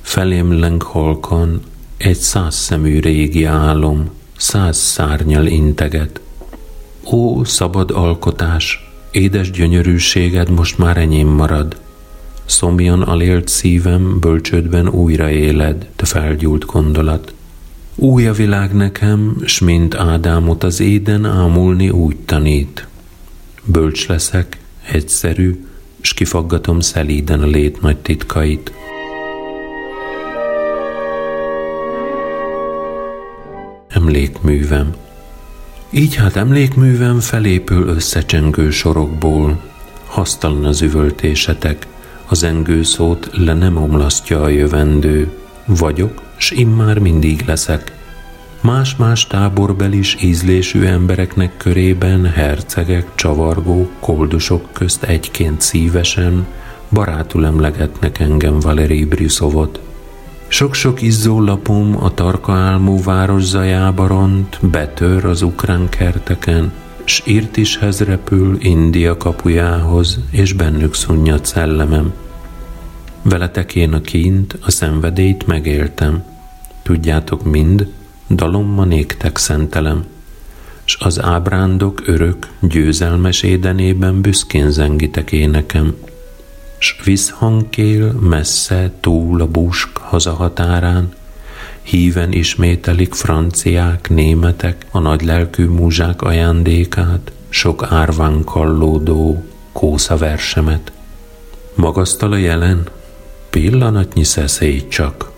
felém 0.00 0.58
leng 0.58 0.82
halkan, 0.82 1.60
egy 1.96 2.18
száz 2.18 2.54
szemű 2.54 3.00
régi 3.00 3.44
álom, 3.44 4.10
száz 4.36 4.76
szárnyal 4.76 5.46
integet. 5.46 6.20
Ó, 7.12 7.44
szabad 7.44 7.90
alkotás, 7.90 8.90
édes 9.10 9.50
gyönyörűséged 9.50 10.50
most 10.50 10.78
már 10.78 10.96
enyém 10.96 11.28
marad. 11.28 11.76
Szomjan 12.50 13.02
alélt 13.02 13.48
szívem, 13.48 14.18
bölcsődben 14.20 14.88
újra 14.88 15.30
éled, 15.30 15.88
te 15.96 16.06
felgyúlt 16.06 16.64
gondolat. 16.64 17.34
Új 17.94 18.26
a 18.26 18.32
világ 18.32 18.74
nekem, 18.74 19.36
s 19.44 19.58
mint 19.58 19.94
Ádámot 19.94 20.64
az 20.64 20.80
éden 20.80 21.24
ámulni 21.24 21.90
úgy 21.90 22.16
tanít. 22.16 22.86
Bölcs 23.64 24.06
leszek, 24.06 24.58
egyszerű, 24.90 25.64
s 26.00 26.14
kifaggatom 26.14 26.80
szelíden 26.80 27.40
a 27.40 27.46
lét 27.46 27.80
nagy 27.80 27.96
titkait. 27.96 28.72
Emlékművem 33.88 34.94
Így 35.90 36.14
hát 36.14 36.36
emlékművem 36.36 37.20
felépül 37.20 37.88
összecsengő 37.88 38.70
sorokból, 38.70 39.60
hasztalan 40.06 40.64
az 40.64 40.82
üvöltésetek, 40.82 41.86
az 42.30 42.42
engő 42.42 42.82
szót 42.82 43.30
le 43.32 43.54
nem 43.54 43.76
omlasztja 43.76 44.42
a 44.42 44.48
jövendő. 44.48 45.30
Vagyok, 45.66 46.22
s 46.36 46.50
immár 46.50 46.98
mindig 46.98 47.44
leszek. 47.46 47.92
Más-más 48.60 49.26
táborbelis 49.26 50.16
ízlésű 50.22 50.84
embereknek 50.84 51.56
körében 51.56 52.26
hercegek, 52.26 53.06
csavargók, 53.14 53.90
koldusok 54.00 54.68
közt 54.72 55.02
egyként 55.02 55.60
szívesen, 55.60 56.46
barátul 56.92 57.46
emlegetnek 57.46 58.18
engem 58.18 58.60
Valeri 58.60 59.04
Briszovot. 59.04 59.80
Sok-sok 60.48 61.02
izzólapom 61.02 61.96
a 62.02 62.14
tarka 62.14 62.52
álmú 62.52 63.02
város 63.02 63.42
zajába 63.42 64.06
ront, 64.06 64.58
betör 64.62 65.24
az 65.24 65.42
ukrán 65.42 65.88
kerteken, 65.88 66.72
s 67.04 67.22
Irtishez 67.24 68.00
repül 68.00 68.56
India 68.60 69.16
kapujához, 69.16 70.18
és 70.30 70.52
bennük 70.52 70.94
szunnyad 70.94 71.46
szellemem. 71.46 72.12
Veletek 73.22 73.74
én 73.74 73.92
a 73.92 74.00
kint, 74.00 74.58
a 74.60 74.70
szenvedélyt 74.70 75.46
megéltem. 75.46 76.24
Tudjátok 76.82 77.44
mind, 77.44 77.92
dalomma 78.28 78.84
néktek 78.84 79.36
szentelem, 79.36 80.04
s 80.84 80.96
az 81.00 81.20
ábrándok 81.20 82.02
örök, 82.06 82.46
győzelmes 82.60 83.42
édenében 83.42 84.20
büszkén 84.20 84.70
zengitek 84.70 85.32
énekem, 85.32 85.94
s 86.78 86.96
visszhangkél 87.04 88.12
messze 88.12 88.92
túl 89.00 89.40
a 89.40 89.46
busk 89.46 89.96
hazahatárán, 89.96 91.12
híven 91.82 92.32
ismételik 92.32 93.14
franciák, 93.14 94.08
németek 94.08 94.86
a 94.90 94.98
nagylelkű 94.98 95.66
múzsák 95.66 96.22
ajándékát, 96.22 97.32
sok 97.48 97.86
árván 97.90 98.44
kallódó 98.44 99.44
kósza 99.72 100.16
versemet. 100.16 100.92
Magasztal 101.74 102.32
a 102.32 102.36
jelen, 102.36 102.88
pillanatnyi 103.50 104.24
szeszély 104.24 104.88
csak, 104.88 105.30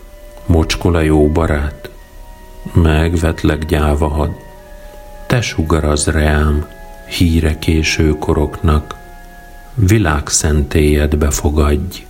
mocskol 0.47 0.95
a 0.95 1.01
jó 1.01 1.28
barát, 1.28 1.90
megvetlek 2.72 3.66
gyáva 3.66 4.09
had. 4.09 4.30
Te 5.26 5.40
sugaraz 5.40 6.07
reám, 6.07 6.66
híre 7.09 7.59
későkoroknak, 7.59 8.95
világszentélyedbe 9.74 11.30
fogadj. 11.30 12.07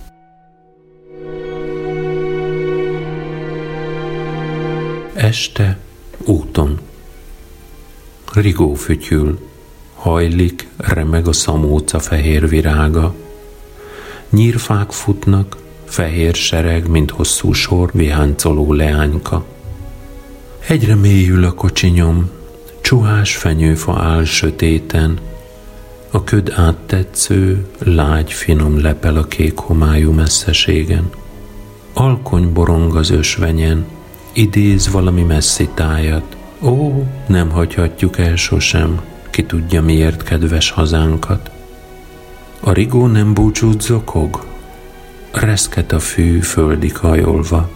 Este 5.23 5.77
úton. 6.25 6.79
Rigó 8.33 8.73
fütyül, 8.73 9.39
hajlik, 9.95 10.67
remeg 10.77 11.27
a 11.27 11.33
szamóca 11.33 11.99
fehér 11.99 12.49
virága. 12.49 13.15
Nyírfák 14.29 14.91
futnak, 14.91 15.57
fehér 15.85 16.35
sereg, 16.35 16.87
mint 16.87 17.11
hosszú 17.11 17.53
sor, 17.53 17.89
viháncoló 17.93 18.73
leányka. 18.73 19.45
Egyre 20.67 20.95
mélyül 20.95 21.43
a 21.43 21.53
kocsinyom, 21.53 22.29
csuhás 22.81 23.35
fenyőfa 23.35 23.99
áll 23.99 24.23
sötéten, 24.23 25.19
a 26.11 26.23
köd 26.23 26.53
áttetsző, 26.55 27.67
lágy, 27.79 28.33
finom 28.33 28.81
lepel 28.81 29.17
a 29.17 29.23
kék 29.23 29.57
homályú 29.57 30.11
messzeségen. 30.11 31.09
Alkony 31.93 32.53
borong 32.53 32.95
az 32.95 33.09
ösvenyen, 33.09 33.85
idéz 34.33 34.91
valami 34.91 35.23
messzi 35.23 35.69
tájat. 35.73 36.37
Ó, 36.61 37.03
nem 37.27 37.49
hagyhatjuk 37.49 38.17
el 38.17 38.35
sosem, 38.35 39.01
ki 39.29 39.43
tudja 39.43 39.81
miért 39.81 40.23
kedves 40.23 40.69
hazánkat. 40.69 41.51
A 42.59 42.71
rigó 42.71 43.07
nem 43.07 43.33
búcsút 43.33 43.81
zokog, 43.81 44.45
reszket 45.31 45.91
a 45.91 45.99
fű 45.99 46.39
földi 46.39 46.87
kajolva, 46.87 47.69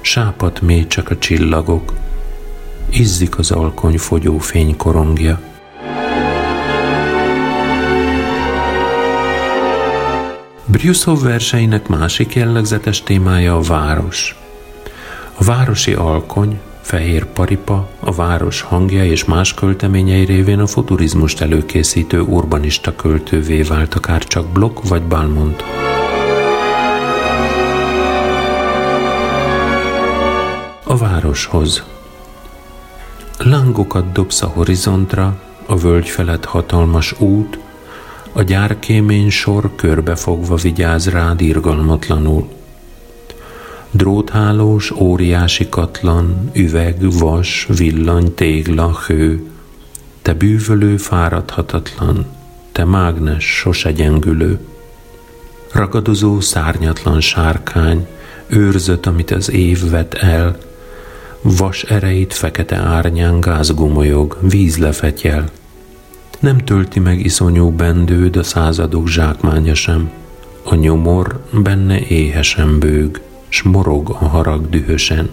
sápat 0.00 0.60
mély 0.60 0.86
csak 0.86 1.10
a 1.10 1.18
csillagok, 1.18 1.92
izzik 2.90 3.38
az 3.38 3.50
alkony 3.50 3.98
fogyó 3.98 4.38
fénykorongja. 4.38 5.40
Briuszov 10.64 11.22
verseinek 11.22 11.88
másik 11.88 12.34
jellegzetes 12.34 13.02
témája 13.02 13.56
a 13.56 13.60
város. 13.60 14.41
A 15.34 15.44
városi 15.44 15.92
alkony, 15.92 16.60
fehér 16.80 17.24
paripa, 17.26 17.88
a 18.00 18.12
város 18.12 18.60
hangja 18.60 19.04
és 19.04 19.24
más 19.24 19.54
költeményei 19.54 20.24
révén 20.24 20.58
a 20.58 20.66
futurizmust 20.66 21.40
előkészítő 21.40 22.20
urbanista 22.20 22.94
költővé 22.96 23.62
vált 23.62 23.94
akár 23.94 24.24
csak 24.24 24.46
Block 24.46 24.88
vagy 24.88 25.02
Balmont. 25.02 25.64
A 30.84 30.96
városhoz 30.96 31.82
Lángokat 33.38 34.12
dobsz 34.12 34.42
a 34.42 34.46
horizontra, 34.46 35.40
a 35.66 35.76
völgy 35.76 36.08
felett 36.08 36.44
hatalmas 36.44 37.20
út, 37.20 37.58
a 38.32 38.42
gyárkémény 38.42 39.30
sor 39.30 39.74
körbefogva 39.74 40.56
vigyáz 40.56 41.08
rád 41.08 41.40
irgalmatlanul. 41.40 42.48
Dróthálós, 43.94 44.90
óriási 44.90 45.68
katlan, 45.68 46.50
üveg, 46.52 47.12
vas, 47.18 47.66
villany, 47.76 48.34
tégla, 48.34 48.98
hő, 49.06 49.46
te 50.22 50.34
bűvölő, 50.34 50.96
fáradhatatlan, 50.96 52.26
te 52.72 52.84
mágnes, 52.84 53.44
sose 53.44 53.92
gyengülő. 53.92 54.58
Ragadozó, 55.72 56.40
szárnyatlan 56.40 57.20
sárkány, 57.20 58.06
őrzött, 58.46 59.06
amit 59.06 59.30
az 59.30 59.50
év 59.50 59.90
vet 59.90 60.14
el, 60.14 60.58
vas 61.42 61.82
ereit 61.82 62.34
fekete 62.34 62.76
árnyán 62.76 63.40
gázgumolyog, 63.40 64.38
víz 64.40 64.78
lefetyel. 64.78 65.50
Nem 66.40 66.58
tölti 66.58 67.00
meg 67.00 67.24
iszonyú 67.24 67.70
bendőd 67.70 68.36
a 68.36 68.42
századok 68.42 69.08
zsákmánya 69.08 69.74
sem, 69.74 70.10
a 70.62 70.74
nyomor 70.74 71.44
benne 71.50 72.00
éhesen 72.00 72.78
bőg, 72.78 73.20
s 73.52 73.62
morog 73.62 74.16
a 74.20 74.24
harag 74.28 74.68
dühösen. 74.68 75.30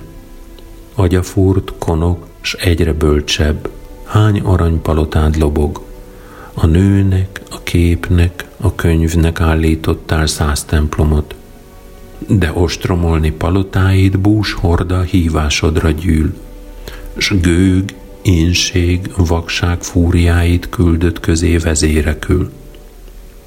Agyafúrt, 0.95 1.73
konok, 1.77 2.27
s 2.41 2.53
egyre 2.53 2.93
bölcsebb, 2.93 3.69
hány 4.05 4.39
aranypalotád 4.39 5.37
lobog. 5.37 5.81
A 6.53 6.65
nőnek, 6.65 7.41
a 7.49 7.63
képnek, 7.63 8.47
a 8.57 8.75
könyvnek 8.75 9.41
állítottál 9.41 10.27
száz 10.27 10.63
templomot, 10.63 11.35
de 12.27 12.51
ostromolni 12.53 13.31
palotáid 13.31 14.17
bús 14.17 14.53
horda 14.53 15.01
hívásodra 15.01 15.89
gyűl, 15.89 16.33
s 17.17 17.33
gőg, 17.41 17.95
énség, 18.21 19.11
vakság 19.17 19.81
fúriáit 19.81 20.69
küldött 20.69 21.19
közé 21.19 21.57
vezérekül. 21.57 22.51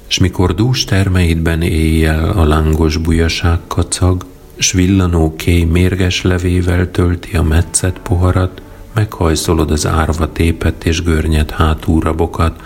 S 0.07 0.17
mikor 0.17 0.55
dús 0.55 0.83
termeidben 0.83 1.61
éjjel 1.61 2.29
a 2.29 2.43
lángos 2.43 2.97
bujaság 2.97 3.59
kacag, 3.67 4.25
s 4.57 4.71
villanó 4.71 5.35
kéj 5.35 5.63
mérges 5.63 6.21
levével 6.21 6.91
tölti 6.91 7.35
a 7.35 7.43
metszet 7.43 7.99
poharat, 8.03 8.61
meghajszolod 8.93 9.71
az 9.71 9.87
árva 9.87 10.31
tépet 10.31 10.85
és 10.85 11.03
görnyet 11.03 11.51
hátúrabokat, 11.51 12.61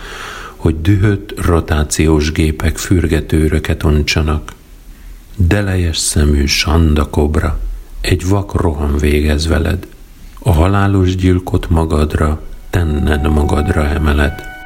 hogy 0.56 0.82
dühött 0.82 1.46
rotációs 1.46 2.32
gépek 2.32 2.78
fürgetőröket 2.78 3.84
ontsanak. 3.84 4.54
Delejes 5.36 5.98
szemű 5.98 6.46
sanda 6.46 7.10
kobra, 7.10 7.60
egy 8.02 8.28
vak 8.28 8.54
roham 8.54 8.98
végez 8.98 9.48
veled, 9.48 9.88
a 10.40 10.52
halálos 10.52 11.16
gyilkot 11.16 11.70
magadra, 11.70 12.42
tennen 12.70 13.32
magadra 13.32 13.86
emeled. 13.86 14.57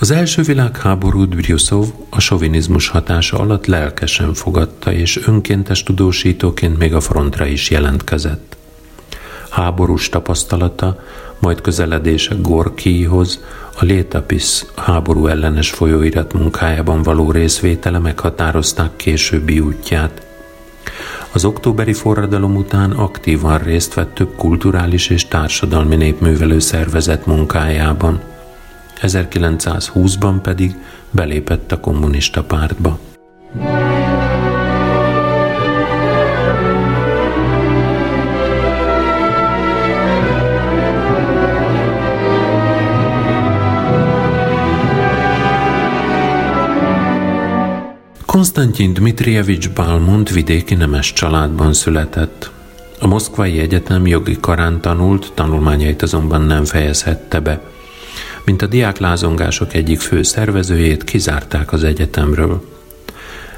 Az 0.00 0.10
első 0.10 0.42
világháborút 0.42 1.36
Brjuszov 1.36 1.86
a 2.10 2.20
sovinizmus 2.20 2.88
hatása 2.88 3.38
alatt 3.38 3.66
lelkesen 3.66 4.34
fogadta, 4.34 4.92
és 4.92 5.20
önkéntes 5.26 5.82
tudósítóként 5.82 6.78
még 6.78 6.94
a 6.94 7.00
frontra 7.00 7.46
is 7.46 7.70
jelentkezett. 7.70 8.56
Háborús 9.50 10.08
tapasztalata, 10.08 11.02
majd 11.38 11.60
közeledése 11.60 12.34
Gorkihoz, 12.40 13.40
a 13.80 13.84
Létapis 13.84 14.64
háború 14.76 15.26
ellenes 15.26 15.70
folyóirat 15.70 16.32
munkájában 16.32 17.02
való 17.02 17.30
részvétele 17.30 17.98
meghatározták 17.98 18.96
későbbi 18.96 19.60
útját. 19.60 20.26
Az 21.32 21.44
októberi 21.44 21.92
forradalom 21.92 22.56
után 22.56 22.90
aktívan 22.90 23.58
részt 23.58 23.94
vett 23.94 24.14
több 24.14 24.34
kulturális 24.36 25.08
és 25.08 25.28
társadalmi 25.28 25.96
népművelő 25.96 26.58
szervezet 26.58 27.26
munkájában– 27.26 28.20
1920-ban 29.02 30.38
pedig 30.42 30.74
belépett 31.10 31.72
a 31.72 31.80
kommunista 31.80 32.42
pártba. 32.42 32.98
Konstantin 48.26 48.92
Dmitrievics 48.92 49.70
Balmont 49.70 50.30
vidéki 50.30 50.74
nemes 50.74 51.12
családban 51.12 51.72
született. 51.72 52.50
A 53.00 53.06
Moszkvai 53.06 53.58
Egyetem 53.58 54.06
jogi 54.06 54.36
karán 54.40 54.80
tanult, 54.80 55.32
tanulmányait 55.34 56.02
azonban 56.02 56.42
nem 56.42 56.64
fejezhette 56.64 57.40
be– 57.40 57.60
mint 58.48 58.62
a 58.62 58.66
diáklázongások 58.66 59.74
egyik 59.74 60.00
fő 60.00 60.22
szervezőjét 60.22 61.04
kizárták 61.04 61.72
az 61.72 61.84
egyetemről. 61.84 62.64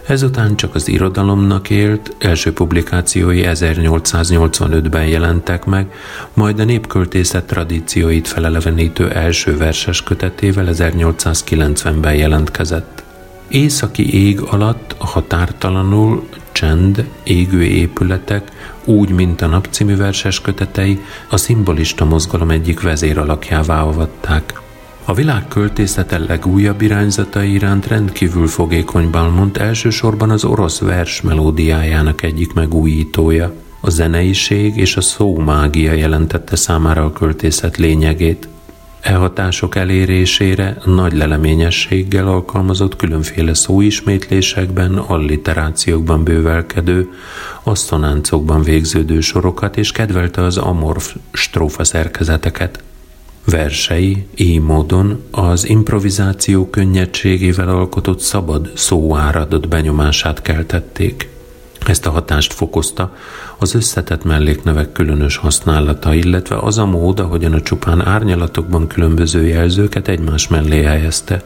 Ezután 0.06 0.56
csak 0.56 0.74
az 0.74 0.88
irodalomnak 0.88 1.70
élt, 1.70 2.16
első 2.18 2.52
publikációi 2.52 3.42
1885-ben 3.44 5.06
jelentek 5.06 5.64
meg, 5.64 5.92
majd 6.34 6.60
a 6.60 6.64
népköltészet 6.64 7.44
tradícióit 7.44 8.28
felelevenítő 8.28 9.10
első 9.10 9.56
verses 9.56 10.02
kötetével 10.02 10.66
1890-ben 10.70 12.14
jelentkezett. 12.14 13.02
Északi 13.48 14.24
ég 14.24 14.40
alatt 14.40 14.94
a 14.98 15.06
határtalanul 15.06 16.28
csend, 16.52 17.08
égő 17.22 17.62
épületek, 17.62 18.52
úgy, 18.84 19.10
mint 19.10 19.40
a 19.42 19.46
nap 19.46 19.68
című 19.70 19.96
verses 19.96 20.40
kötetei, 20.40 21.00
a 21.28 21.36
szimbolista 21.36 22.04
mozgalom 22.04 22.50
egyik 22.50 22.80
vezéralakjává 22.80 23.82
avatták. 23.82 24.60
A 25.10 25.14
világ 25.14 25.48
költészete 25.48 26.18
legújabb 26.18 26.80
irányzatai 26.80 27.52
iránt 27.52 27.86
rendkívül 27.86 28.46
fogékony 28.46 29.10
Balmont 29.10 29.56
elsősorban 29.56 30.30
az 30.30 30.44
orosz 30.44 30.78
vers 30.78 31.20
melódiájának 31.20 32.22
egyik 32.22 32.52
megújítója. 32.52 33.54
A 33.80 33.90
zeneiség 33.90 34.76
és 34.76 34.96
a 34.96 35.00
szómágia 35.00 35.92
jelentette 35.92 36.56
számára 36.56 37.04
a 37.04 37.12
költészet 37.12 37.76
lényegét. 37.76 38.48
E 39.00 39.14
hatások 39.14 39.76
elérésére 39.76 40.76
nagy 40.84 41.12
leleményességgel 41.12 42.28
alkalmazott 42.28 42.96
különféle 42.96 43.54
szóismétlésekben, 43.54 44.98
alliterációkban 44.98 46.24
bővelkedő, 46.24 47.08
asszonáncokban 47.62 48.62
végződő 48.62 49.20
sorokat, 49.20 49.76
és 49.76 49.92
kedvelte 49.92 50.42
az 50.42 50.56
amorf 50.56 51.14
strófa 51.32 51.84
szerkezeteket. 51.84 52.82
Versei 53.44 54.26
így 54.36 54.60
módon 54.60 55.22
az 55.30 55.68
improvizáció 55.68 56.70
könnyedségével 56.70 57.68
alkotott 57.68 58.20
szabad 58.20 58.70
szóáradat 58.74 59.68
benyomását 59.68 60.42
keltették. 60.42 61.28
Ezt 61.86 62.06
a 62.06 62.10
hatást 62.10 62.52
fokozta 62.52 63.16
az 63.58 63.74
összetett 63.74 64.24
melléknevek 64.24 64.92
különös 64.92 65.36
használata, 65.36 66.14
illetve 66.14 66.58
az 66.58 66.78
a 66.78 66.86
mód, 66.86 67.20
ahogyan 67.20 67.52
a 67.52 67.62
csupán 67.62 68.06
árnyalatokban 68.06 68.86
különböző 68.86 69.46
jelzőket 69.46 70.08
egymás 70.08 70.48
mellé 70.48 70.82
helyezte. 70.82 71.42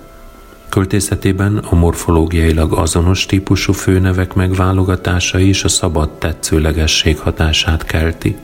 Költészetében 0.68 1.56
a 1.56 1.74
morfológiailag 1.74 2.72
azonos 2.72 3.26
típusú 3.26 3.72
főnevek 3.72 4.34
megválogatása 4.34 5.38
is 5.38 5.64
a 5.64 5.68
szabad 5.68 6.10
tetszőlegesség 6.10 7.18
hatását 7.18 7.84
kelti. 7.84 8.36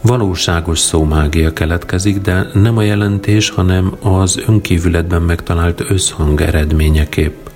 Valóságos 0.00 0.78
szómágia 0.78 1.52
keletkezik, 1.52 2.20
de 2.20 2.46
nem 2.52 2.76
a 2.76 2.82
jelentés, 2.82 3.50
hanem 3.50 3.96
az 4.02 4.42
önkívületben 4.46 5.22
megtalált 5.22 5.84
összhang 5.88 6.40
eredményeképp. 6.40 7.46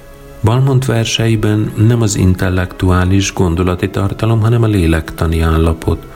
Balmont 0.43 0.85
verseiben 0.85 1.73
nem 1.77 2.03
az 2.03 2.17
intellektuális 2.17 3.33
gondolati 3.33 3.91
tartalom, 3.91 4.41
hanem 4.41 4.63
a 4.63 4.67
lélektani 4.67 5.41
állapot, 5.41 6.07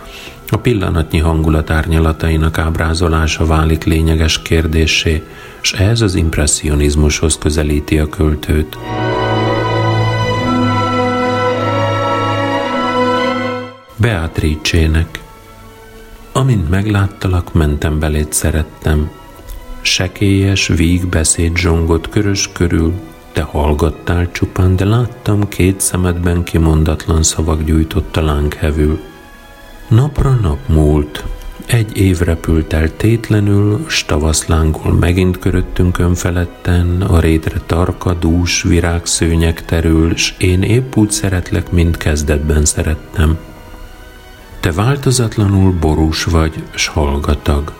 a 0.48 0.56
pillanatnyi 0.56 1.18
hangulat 1.18 1.70
árnyalatainak 1.70 2.58
ábrázolása 2.58 3.46
válik 3.46 3.84
lényeges 3.84 4.42
kérdésé, 4.42 5.22
és 5.62 5.72
ez 5.72 6.00
az 6.00 6.14
impressionizmushoz 6.14 7.38
közelíti 7.38 7.98
a 7.98 8.08
költőt. 8.08 8.76
Beatrice-nek 13.96 15.24
Amint 16.36 16.68
megláttalak, 16.68 17.52
mentem 17.52 17.98
belét 17.98 18.32
szerettem. 18.32 19.10
Sekélyes, 19.80 20.66
víg 20.66 21.06
beszéd 21.06 21.56
zsongott 21.56 22.08
körös 22.08 22.50
körül, 22.52 22.92
te 23.32 23.42
hallgattál 23.42 24.30
csupán, 24.32 24.76
de 24.76 24.84
láttam 24.84 25.48
két 25.48 25.80
szemedben 25.80 26.42
kimondatlan 26.42 27.22
szavak 27.22 27.62
gyújtott 27.62 28.16
a 28.16 28.22
lánghevül. 28.22 29.00
Napra 29.88 30.38
nap 30.42 30.58
múlt, 30.68 31.24
egy 31.66 31.96
év 31.96 32.18
repült 32.18 32.72
el 32.72 32.96
tétlenül, 32.96 33.84
stavaszlánkol 33.88 34.92
megint 34.92 35.38
köröttünk 35.38 35.98
önfeletten, 35.98 37.02
a 37.02 37.20
rétre 37.20 37.60
tarka, 37.66 38.14
dús 38.14 38.62
virágszőnyek 38.62 39.64
terül, 39.64 40.16
s 40.16 40.34
én 40.38 40.62
épp 40.62 40.96
úgy 40.96 41.10
szeretlek, 41.10 41.70
mint 41.70 41.96
kezdetben 41.96 42.64
szerettem. 42.64 43.38
Te 44.66 44.72
változatlanul 44.72 45.72
borús 45.72 46.24
vagy, 46.24 46.62
s 46.74 46.86
hallgatag. 46.86 47.72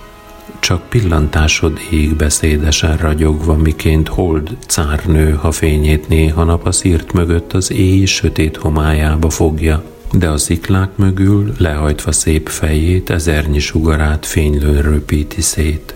Csak 0.58 0.88
pillantásod 0.88 1.78
ég 1.90 2.16
beszédesen 2.16 2.96
ragyogva, 2.96 3.56
miként 3.56 4.08
hold 4.08 4.56
cárnő, 4.66 5.32
ha 5.32 5.50
fényét 5.50 6.08
néha 6.08 6.44
nap 6.44 6.66
a 6.66 6.72
szírt 6.72 7.12
mögött 7.12 7.52
az 7.52 7.72
éj 7.72 8.04
sötét 8.04 8.56
homályába 8.56 9.30
fogja, 9.30 9.84
de 10.12 10.28
a 10.28 10.36
sziklák 10.36 10.96
mögül, 10.96 11.52
lehajtva 11.58 12.12
szép 12.12 12.48
fejét, 12.48 13.10
ezernyi 13.10 13.58
sugarát 13.58 14.26
fénylőn 14.26 14.82
röpíti 14.82 15.40
szét. 15.40 15.94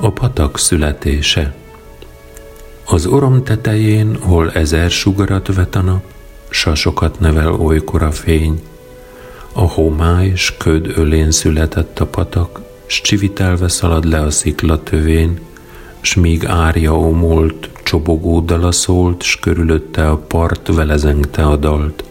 A 0.00 0.10
patak 0.12 0.58
születése 0.58 1.54
Az 2.90 3.06
orom 3.06 3.44
tetején, 3.44 4.16
hol 4.20 4.50
ezer 4.50 4.90
sugarat 4.90 5.54
vet 5.54 5.74
a 5.74 5.80
nap, 5.80 6.02
sasokat 6.48 7.20
nevel 7.20 7.52
olykor 7.52 8.02
a 8.02 8.10
fény, 8.10 8.62
a 9.52 9.60
homály 9.60 10.32
s 10.34 10.56
köd 10.56 10.92
ölén 10.96 11.30
született 11.30 11.98
a 11.98 12.06
patak, 12.06 12.60
s 12.86 13.00
csivitelve 13.00 13.68
szalad 13.68 14.04
le 14.04 14.20
a 14.20 14.30
szikla 14.30 14.82
tövén, 14.82 15.40
s 16.00 16.14
míg 16.14 16.46
árja 16.46 16.98
omolt, 16.98 17.70
csobogó 17.82 18.40
dala 18.40 18.72
szólt, 18.72 19.22
s 19.22 19.36
körülötte 19.36 20.08
a 20.10 20.16
part 20.16 20.74
velezengte 20.74 21.46
a 21.46 21.56
dalt. 21.56 22.04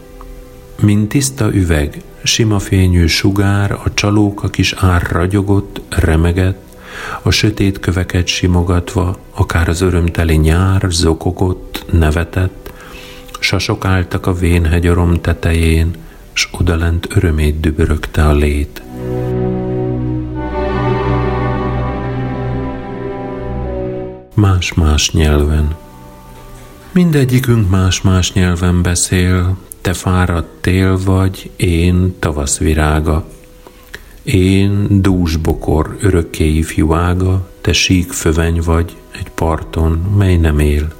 Mint 0.81 1.09
tiszta 1.09 1.53
üveg, 1.53 2.01
sima 2.23 2.59
fényű 2.59 3.05
sugár, 3.05 3.71
a 3.71 3.93
csalóka 3.93 4.47
kis 4.47 4.73
ár 4.73 5.07
ragyogott, 5.11 5.81
remegett, 5.89 6.66
a 7.21 7.31
sötét 7.31 7.79
köveket 7.79 8.27
simogatva, 8.27 9.17
akár 9.35 9.69
az 9.69 9.81
örömteli 9.81 10.35
nyár 10.35 10.85
zokogott, 10.89 11.85
nevetett, 11.91 12.71
sasok 13.39 13.85
álltak 13.85 14.25
a 14.25 14.33
vénhegyorom 14.33 15.21
tetején, 15.21 15.95
s 16.33 16.47
odalent 16.51 17.07
örömét 17.15 17.59
dübörögte 17.59 18.25
a 18.25 18.33
lét. 18.33 18.81
Más-más 24.33 25.11
nyelven. 25.11 25.75
Mindegyikünk 26.91 27.69
más-más 27.69 28.33
nyelven 28.33 28.81
beszél, 28.81 29.57
te 29.81 29.93
fáradt 29.93 30.61
tél 30.61 30.99
vagy, 31.05 31.49
én 31.55 32.15
tavaszvirága. 32.19 33.25
Én 34.27 35.01
dúsbokor 35.01 35.97
örökké 35.99 36.45
ifjú 36.45 36.93
ága, 36.93 37.49
te 37.61 37.73
sík 37.73 38.11
föveny 38.11 38.61
vagy 38.61 38.95
egy 39.11 39.29
parton, 39.29 39.91
mely 39.91 40.35
nem 40.37 40.59
él. 40.59 40.93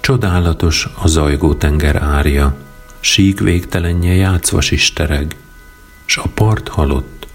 Csodálatos 0.00 0.88
a 1.02 1.06
zajgó 1.08 1.54
tenger 1.54 1.96
árja, 1.96 2.56
sík 3.00 3.40
végtelenje 3.40 4.12
játszva 4.12 4.60
sistereg, 4.60 5.36
s 6.06 6.16
a 6.16 6.28
part 6.34 6.68
halott. 6.68 7.26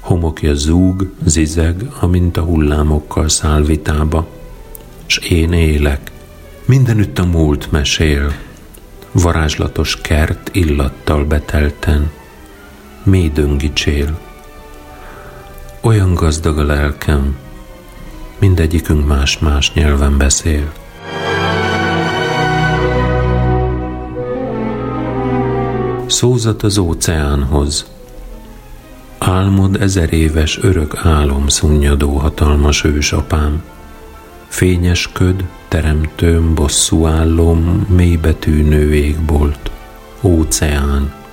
Homokja 0.00 0.54
zúg, 0.54 1.10
zizeg, 1.24 1.88
amint 2.00 2.36
a 2.36 2.42
hullámokkal 2.42 3.28
száll 3.28 3.62
vitába, 3.62 4.26
s 5.06 5.16
én 5.16 5.52
élek. 5.52 6.10
Mindenütt 6.64 7.18
a 7.18 7.24
múlt 7.24 7.70
mesél, 7.70 8.32
varázslatos 9.12 10.00
kert 10.00 10.50
illattal 10.52 11.24
betelten, 11.24 12.10
mély 13.02 13.28
döngicsél. 13.28 14.32
Olyan 15.84 16.14
gazdag 16.14 16.58
a 16.58 16.62
lelkem, 16.62 17.36
mindegyikünk 18.38 19.06
más-más 19.06 19.72
nyelven 19.72 20.18
beszél. 20.18 20.72
Szózat 26.06 26.62
az 26.62 26.78
óceánhoz. 26.78 27.86
Álmod 29.18 29.82
ezer 29.82 30.12
éves 30.12 30.58
örök 30.62 30.96
álom 31.02 31.48
szunnyadó 31.48 32.16
hatalmas 32.16 32.84
ősapám. 32.84 33.62
Fényes 34.48 35.12
köd, 35.12 35.44
teremtőm, 35.68 36.54
bosszúállom, 36.54 37.86
mélybetű 37.88 38.62
nőégbolt. 38.62 39.70
Óceán. 40.22 41.23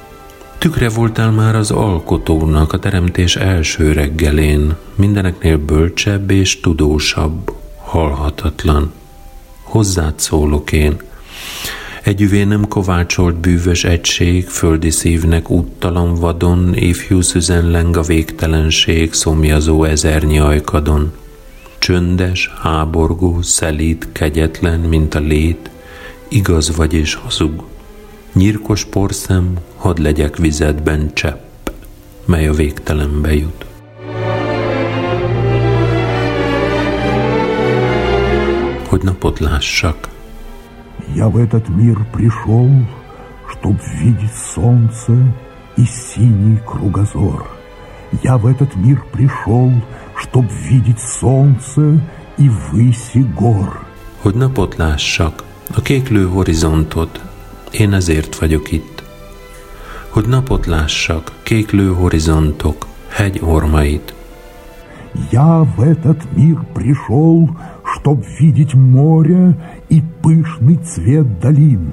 Tükre 0.61 0.89
voltál 0.89 1.31
már 1.31 1.55
az 1.55 1.71
alkotónak 1.71 2.73
a 2.73 2.79
teremtés 2.79 3.35
első 3.35 3.91
reggelén, 3.91 4.75
mindeneknél 4.95 5.57
bölcsebb 5.57 6.31
és 6.31 6.59
tudósabb, 6.59 7.51
halhatatlan. 7.77 8.93
Hozzád 9.63 10.19
szólok 10.19 10.71
én, 10.71 10.97
Együvé 12.03 12.43
nem 12.43 12.67
kovácsolt 12.67 13.35
bűvös 13.35 13.83
egység, 13.83 14.47
földi 14.47 14.89
szívnek 14.89 15.49
úttalan 15.49 16.15
vadon, 16.15 16.75
ifjú 16.75 17.21
szüzen 17.21 17.69
leng 17.69 17.97
a 17.97 18.01
végtelenség, 18.01 19.13
szomjazó 19.13 19.83
ezernyi 19.83 20.39
ajkadon. 20.39 21.13
Csöndes, 21.77 22.53
háborgó, 22.61 23.41
szelít, 23.41 24.07
kegyetlen, 24.11 24.79
mint 24.79 25.15
a 25.15 25.19
lét, 25.19 25.69
igaz 26.27 26.75
vagy 26.75 26.93
és 26.93 27.13
hazug. 27.13 27.70
Nyírkos 28.32 28.84
porszem, 28.84 29.58
hadd 29.76 30.02
legyek 30.02 30.36
vizedben 30.36 31.10
csepp, 31.14 31.68
mely 32.24 32.46
a 32.46 32.52
végtelenbe 32.52 33.34
jut. 33.34 33.66
Hogy 38.88 39.02
napot 39.02 39.38
lássak, 39.38 40.08
Я 41.14 41.28
в 41.28 41.36
этот 41.36 41.68
мир 41.68 42.04
пришел, 42.12 42.68
чтоб 43.48 43.76
видеть 44.00 44.34
солнце 44.54 45.12
и 45.76 45.84
синий 45.84 46.58
кругозор. 46.66 47.46
Я 48.22 48.36
в 48.36 48.46
этот 48.46 48.74
мир 48.76 49.04
пришел, 49.12 49.72
чтоб 50.16 50.44
видеть 50.50 51.00
солнце 51.00 52.00
и 52.38 52.48
выси 52.48 53.24
gor. 53.34 53.86
Hogy 54.18 54.34
napot 54.34 54.76
lássak, 54.76 55.42
a 55.74 55.80
kéklő 55.80 56.26
horizontot, 56.28 57.20
én 57.70 57.92
ezért 57.92 58.38
vagyok 58.38 58.72
itt. 58.72 59.02
Hogy 60.08 60.28
napot 60.28 60.66
lássak, 60.66 61.32
kéklő 61.42 61.92
horizontok, 61.92 62.86
hegy 63.08 63.40
ormait. 63.42 64.14
Я 65.30 65.64
в 65.76 65.80
этот 65.80 66.20
мир 66.36 66.58
пришел, 66.74 67.56
чтоб 67.94 68.24
видеть 68.38 68.74
море 68.74 69.54
и 69.88 70.02
пышный 70.22 70.76
цвет 70.76 71.38
долин. 71.40 71.92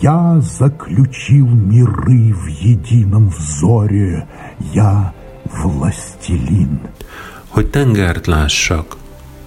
Я 0.00 0.40
заключил 0.40 1.48
миры 1.48 2.32
в 2.32 2.46
едином 2.46 3.28
взоре, 3.28 4.26
я 4.72 5.12
властелин. 5.44 6.80
Hogy 7.48 7.66
tengert 7.66 8.26
lássak, 8.26 8.96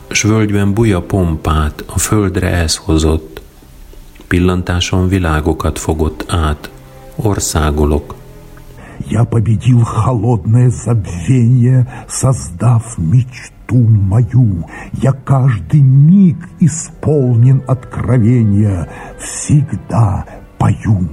s 0.09 0.21
völgyben 0.21 0.73
buja 0.73 1.01
pompát 1.01 1.83
a 1.87 1.99
földre 1.99 2.49
ez 2.49 2.75
hozott, 2.75 3.28
pillantáson 4.29 5.07
világokat 5.07 5.79
fogott 5.79 6.25
át, 6.27 6.69
országolok, 7.15 8.15
Я 9.09 9.23
победил 9.25 9.83
холодное 9.83 10.69
забвение, 10.69 11.85
создав 12.07 12.97
мечту 12.97 13.77
мою. 13.77 14.65
Я 14.93 15.11
каждый 15.11 15.81
миг 15.81 16.37
исполнен 16.59 17.63
откровения, 17.67 18.87
всегда 19.19 20.25
пою. 20.57 21.09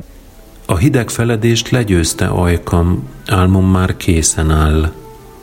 A 0.66 0.76
hideg 0.76 1.11
feledést 1.11 1.70
legyőzte 1.70 2.26
ajkam, 2.26 3.09
álmom 3.26 3.66
már 3.70 3.96
készen 3.96 4.50
áll. 4.50 4.92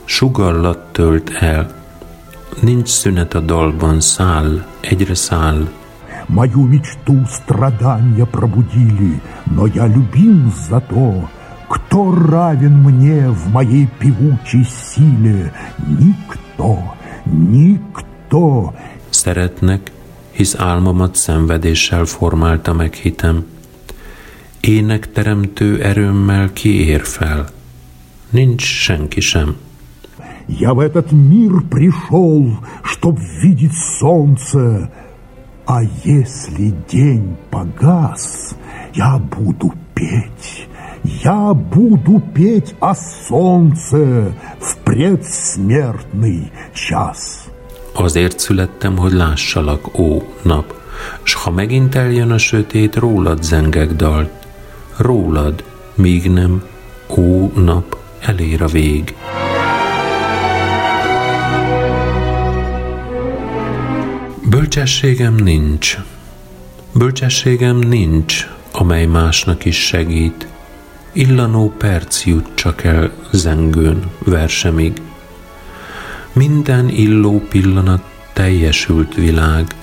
Sugallat 0.04 0.92
tölt 0.92 1.30
el. 1.30 1.74
Nincs 2.60 2.88
szünet 2.88 3.34
a 3.34 3.40
dalban, 3.40 4.00
száll, 4.00 4.64
egyre 4.80 5.14
száll. 5.14 5.68
Мою 6.27 6.63
мечту 6.63 7.25
страдания 7.29 8.25
пробудили, 8.25 9.21
но 9.45 9.67
я 9.67 9.87
любим 9.87 10.51
зато, 10.69 11.29
Кто 11.67 12.11
равен 12.11 12.83
мне 12.83 13.29
в 13.29 13.51
моей 13.51 13.87
певучей 13.99 14.65
силе? 14.65 15.51
Никто, 15.87 16.95
никто. 17.25 18.73
Szeretnek, 19.09 19.91
hisz 20.31 20.55
álmomat 20.55 21.15
szenvedéssel 21.15 22.05
formálta 22.05 22.73
meg 22.73 22.93
hitem. 22.93 23.45
Ének 24.59 25.11
teremtő 25.11 25.81
erőmmel 25.81 26.53
kiér 26.53 27.01
fel. 27.01 27.47
Nincs 28.29 28.63
senki 28.63 29.21
sem. 29.21 29.55
Я 30.47 30.73
в 30.73 30.79
этот 30.79 31.11
мир 31.11 31.61
пришел, 31.69 32.59
чтоб 32.83 33.19
видеть 33.41 33.73
солнце, 33.99 34.91
а 35.66 35.82
если 36.04 36.74
день 36.88 37.36
погас, 37.50 38.54
я 38.94 39.18
буду 39.18 39.72
петь, 39.94 40.68
Я 41.02 41.54
буду 41.54 42.20
петь 42.34 42.74
о 42.80 42.94
солнце 42.94 44.34
в 44.60 44.76
предсмертный 44.84 46.52
час. 46.74 47.48
Azért 47.94 48.38
születtem, 48.38 48.96
hogy 48.96 49.12
lássalak, 49.12 49.98
ó 49.98 50.22
nap, 50.42 50.74
s 51.22 51.34
ha 51.34 51.50
megint 51.50 51.94
eljön 51.94 52.30
a 52.30 52.38
sötét, 52.38 52.94
rólad 52.94 53.42
zengek 53.42 53.92
dalt, 53.92 54.30
rólad, 54.96 55.64
míg 55.94 56.30
nem, 56.30 56.62
ó 57.08 57.50
nap, 57.54 57.96
elér 58.20 58.62
a 58.62 58.66
vég. 58.66 59.16
Bölcsességem 64.55 65.35
nincs, 65.35 65.97
bölcsességem 66.93 67.77
nincs, 67.77 68.47
amely 68.71 69.05
másnak 69.05 69.65
is 69.65 69.85
segít, 69.85 70.47
illanó 71.13 71.73
perc 71.77 72.25
jut 72.25 72.47
csak 72.53 72.83
el 72.83 73.11
zengőn 73.31 74.11
versemig. 74.17 75.01
Minden 76.33 76.89
illó 76.89 77.39
pillanat 77.39 78.03
teljesült 78.33 79.15
világ, 79.15 79.75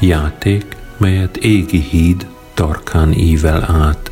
játék, 0.00 0.76
melyet 0.96 1.36
égi 1.36 1.80
híd 1.80 2.26
tarkán 2.54 3.12
ível 3.12 3.62
át. 3.62 4.10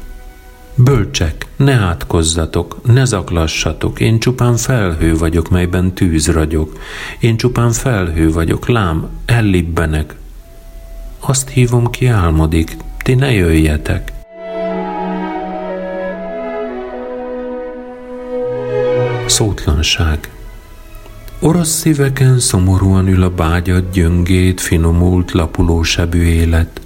Bölcsek, 0.74 1.46
ne 1.56 1.72
átkozzatok, 1.72 2.92
ne 2.92 3.04
zaklassatok, 3.04 4.00
én 4.00 4.18
csupán 4.18 4.56
felhő 4.56 5.16
vagyok, 5.16 5.50
melyben 5.50 5.94
tűz 5.94 6.28
ragyog. 6.28 6.78
Én 7.20 7.36
csupán 7.36 7.70
felhő 7.70 8.32
vagyok, 8.32 8.68
lám, 8.68 9.08
ellibbenek. 9.24 10.14
Azt 11.20 11.48
hívom 11.48 11.90
ki 11.90 12.06
álmodik, 12.06 12.76
ti 13.02 13.14
ne 13.14 13.32
jöjjetek. 13.32 14.12
Szótlanság 19.26 20.30
Orosz 21.38 21.68
szíveken 21.68 22.38
szomorúan 22.38 23.08
ül 23.08 23.22
a 23.22 23.30
bágyat 23.30 23.90
gyöngét, 23.90 24.60
finomult, 24.60 25.32
lapulósebű 25.32 26.22
élet, 26.22 26.80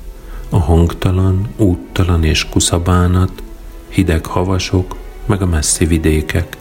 a 0.48 0.58
hangtalan, 0.58 1.48
úttalan 1.56 2.24
és 2.24 2.48
kuszabánat, 2.48 3.42
hideg 3.96 4.26
havasok, 4.26 4.96
meg 5.26 5.42
a 5.42 5.46
messzi 5.46 5.86
vidékek. 5.86 6.56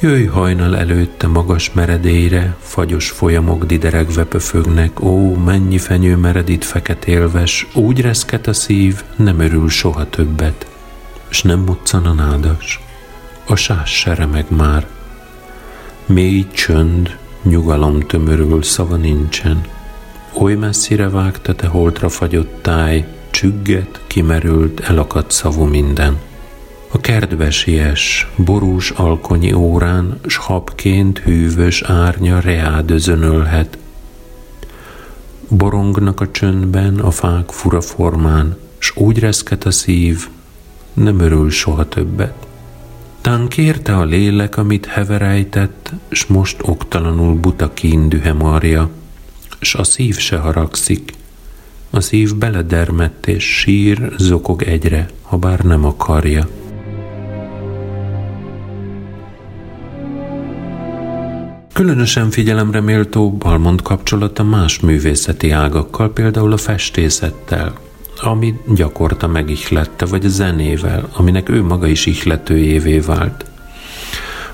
Jöjj 0.00 0.24
hajnal 0.24 0.76
előtte 0.76 1.26
magas 1.26 1.72
meredélyre, 1.72 2.56
fagyos 2.60 3.10
folyamok 3.10 3.64
dideregve 3.64 4.24
pöfögnek, 4.24 5.00
ó, 5.00 5.34
mennyi 5.34 5.78
fenyő 5.78 6.16
mered 6.16 6.48
itt 6.48 6.64
feketélves, 6.64 7.66
úgy 7.74 8.00
reszket 8.00 8.46
a 8.46 8.52
szív, 8.52 9.02
nem 9.16 9.40
örül 9.40 9.68
soha 9.68 10.10
többet, 10.10 10.66
s 11.28 11.42
nem 11.42 11.58
muccan 11.58 12.06
a 12.06 12.12
nádas. 12.12 12.80
A 13.46 13.56
sás 13.56 13.98
se 13.98 14.14
remeg 14.14 14.44
már, 14.48 14.86
Mély 16.06 16.46
csönd, 16.52 17.16
nyugalom 17.42 18.00
tömörül, 18.00 18.62
szava 18.62 18.96
nincsen. 18.96 19.60
Oly 20.32 20.54
messzire 20.54 21.08
vágta 21.08 21.54
te 21.54 21.66
holtra 21.66 22.08
fagyott 22.08 22.62
táj, 22.62 23.06
csügget, 23.30 24.00
kimerült, 24.06 24.80
elakadt 24.80 25.30
szavú 25.30 25.64
minden. 25.64 26.16
A 26.88 27.00
kertbe 27.00 27.50
siess, 27.50 28.26
borús 28.36 28.90
alkonyi 28.90 29.52
órán, 29.52 30.20
s 30.26 30.36
habként 30.36 31.18
hűvös 31.18 31.82
árnya 31.82 32.40
reádözönölhet. 32.40 33.78
Borongnak 35.48 36.20
a 36.20 36.30
csöndben 36.30 36.98
a 36.98 37.10
fák 37.10 37.50
fura 37.50 37.80
formán, 37.80 38.56
s 38.78 38.96
úgy 38.96 39.18
reszket 39.18 39.64
a 39.64 39.70
szív, 39.70 40.28
nem 40.92 41.18
örül 41.20 41.50
soha 41.50 41.88
többet. 41.88 42.46
Tán 43.20 43.48
kérte 43.48 43.96
a 43.96 44.04
lélek, 44.04 44.56
amit 44.56 44.86
heverejtett, 44.86 45.92
s 46.10 46.26
most 46.26 46.56
oktalanul 46.62 47.34
buta 47.34 47.72
kín 47.72 48.08
dühe 48.08 48.32
marja, 48.32 48.90
s 49.60 49.74
a 49.74 49.84
szív 49.84 50.18
se 50.18 50.36
haragszik. 50.36 51.12
A 51.90 52.00
szív 52.00 52.36
beledermett, 52.36 53.26
és 53.26 53.58
sír, 53.58 54.12
zokog 54.18 54.62
egyre, 54.62 55.08
ha 55.22 55.36
bár 55.36 55.60
nem 55.60 55.84
akarja. 55.84 56.48
Különösen 61.76 62.30
figyelemre 62.30 62.80
méltó 62.80 63.32
Balmond 63.32 63.82
kapcsolata 63.82 64.42
más 64.42 64.80
művészeti 64.80 65.50
ágakkal, 65.50 66.12
például 66.12 66.52
a 66.52 66.56
festészettel, 66.56 67.72
ami 68.20 68.54
gyakorta 68.74 69.26
megihlette, 69.26 70.06
vagy 70.06 70.24
a 70.24 70.28
zenével, 70.28 71.08
aminek 71.12 71.48
ő 71.48 71.62
maga 71.62 71.86
is 71.86 72.06
ihletőjévé 72.06 72.98
vált. 72.98 73.44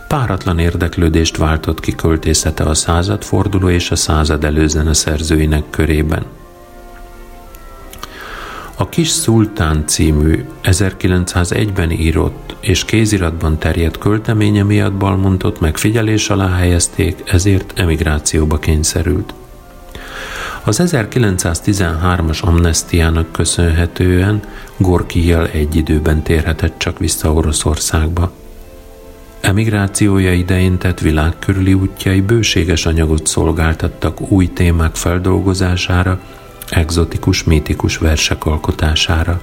Páratlan 0.08 0.58
érdeklődést 0.58 1.36
váltott 1.36 1.80
ki 1.80 1.94
költészete 1.94 2.64
a 2.64 2.74
századforduló 2.74 3.68
és 3.68 3.90
a 3.90 3.96
század 3.96 4.44
előzene 4.44 4.92
szerzőinek 4.92 5.64
körében. 5.70 6.24
A 8.82 8.88
Kis 8.88 9.08
Szultán 9.08 9.86
című 9.86 10.44
1901-ben 10.62 11.90
írott 11.90 12.56
és 12.60 12.84
kéziratban 12.84 13.58
terjedt 13.58 13.98
költeménye 13.98 14.62
miatt 14.62 14.92
Balmontot 14.92 15.60
megfigyelés 15.60 16.30
alá 16.30 16.48
helyezték, 16.56 17.22
ezért 17.26 17.78
emigrációba 17.78 18.58
kényszerült. 18.58 19.34
Az 20.64 20.80
1913-as 20.84 22.40
amnestiának 22.40 23.32
köszönhetően 23.32 24.40
Gorkijjal 24.76 25.48
egy 25.48 25.76
időben 25.76 26.22
térhetett 26.22 26.78
csak 26.78 26.98
vissza 26.98 27.32
Oroszországba. 27.32 28.32
Emigrációja 29.40 30.32
idején 30.32 30.78
tett 30.78 31.00
világkörüli 31.00 31.74
útjai 31.74 32.20
bőséges 32.20 32.86
anyagot 32.86 33.26
szolgáltattak 33.26 34.30
új 34.30 34.52
témák 34.52 34.94
feldolgozására, 34.94 36.20
egzotikus, 36.72 37.44
mítikus 37.44 37.96
versek 37.96 38.46
alkotására. 38.46 39.40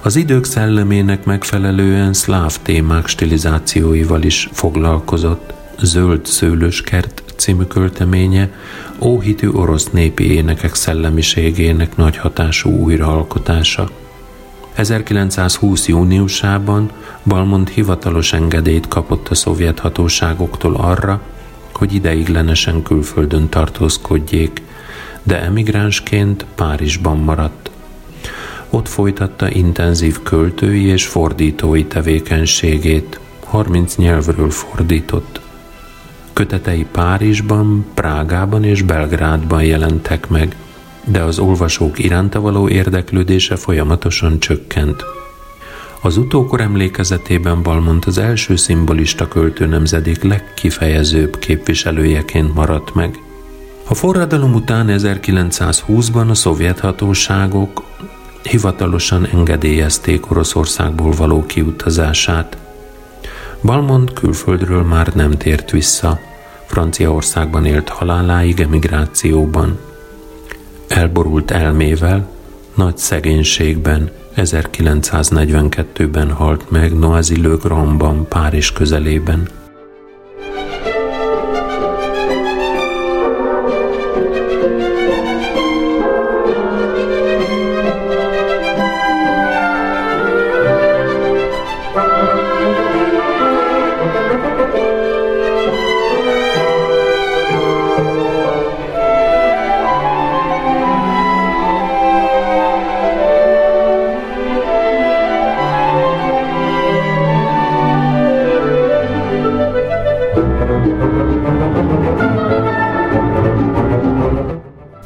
Az 0.00 0.16
idők 0.16 0.44
szellemének 0.44 1.24
megfelelően 1.24 2.12
szláv 2.12 2.56
témák 2.62 3.06
stilizációival 3.06 4.22
is 4.22 4.48
foglalkozott. 4.52 5.52
Zöld 5.80 6.26
szőlőskert 6.26 7.22
című 7.36 7.62
költeménye 7.62 8.50
óhitű 9.00 9.48
orosz 9.48 9.90
népi 9.90 10.32
énekek 10.32 10.74
szellemiségének 10.74 11.96
nagy 11.96 12.16
hatású 12.16 12.70
újraalkotása. 12.70 13.90
1920. 14.74 15.88
júniusában 15.88 16.90
Balmond 17.24 17.68
hivatalos 17.68 18.32
engedélyt 18.32 18.88
kapott 18.88 19.28
a 19.28 19.34
szovjet 19.34 19.78
hatóságoktól 19.78 20.74
arra, 20.74 21.20
hogy 21.72 21.94
ideiglenesen 21.94 22.82
külföldön 22.82 23.48
tartózkodjék, 23.48 24.62
de 25.22 25.40
emigránsként 25.40 26.46
Párizsban 26.54 27.18
maradt. 27.18 27.70
Ott 28.70 28.88
folytatta 28.88 29.50
intenzív 29.50 30.22
költői 30.22 30.84
és 30.84 31.06
fordítói 31.06 31.84
tevékenységét, 31.84 33.20
30 33.44 33.96
nyelvről 33.96 34.50
fordított. 34.50 35.40
Kötetei 36.32 36.86
Párizsban, 36.92 37.86
Prágában 37.94 38.64
és 38.64 38.82
Belgrádban 38.82 39.62
jelentek 39.62 40.28
meg, 40.28 40.56
de 41.04 41.22
az 41.22 41.38
olvasók 41.38 41.98
iránta 41.98 42.40
való 42.40 42.68
érdeklődése 42.68 43.56
folyamatosan 43.56 44.40
csökkent. 44.40 45.04
Az 46.00 46.16
utókor 46.16 46.60
emlékezetében 46.60 47.62
Balmont 47.62 48.04
az 48.04 48.18
első 48.18 48.56
szimbolista 48.56 49.28
költő 49.28 49.66
nemzedék 49.66 50.22
legkifejezőbb 50.22 51.38
képviselőjeként 51.38 52.54
maradt 52.54 52.94
meg. 52.94 53.18
A 53.88 53.94
forradalom 53.94 54.54
után 54.54 54.86
1920-ban 54.90 56.28
a 56.28 56.34
szovjet 56.34 56.78
hatóságok 56.78 57.82
hivatalosan 58.42 59.26
engedélyezték 59.26 60.30
Oroszországból 60.30 61.12
való 61.12 61.46
kiutazását. 61.46 62.56
Balmond 63.62 64.12
külföldről 64.12 64.82
már 64.82 65.14
nem 65.14 65.30
tért 65.30 65.70
vissza. 65.70 66.18
Franciaországban 66.66 67.64
élt 67.64 67.88
haláláig 67.88 68.60
emigrációban. 68.60 69.78
Elborult 70.88 71.50
elmével, 71.50 72.28
nagy 72.74 72.98
szegénységben 72.98 74.10
1942-ben 74.36 76.30
halt 76.30 76.70
meg 76.70 76.98
Noisy-le-Grandban, 76.98 78.28
Párizs 78.28 78.72
közelében. 78.72 79.48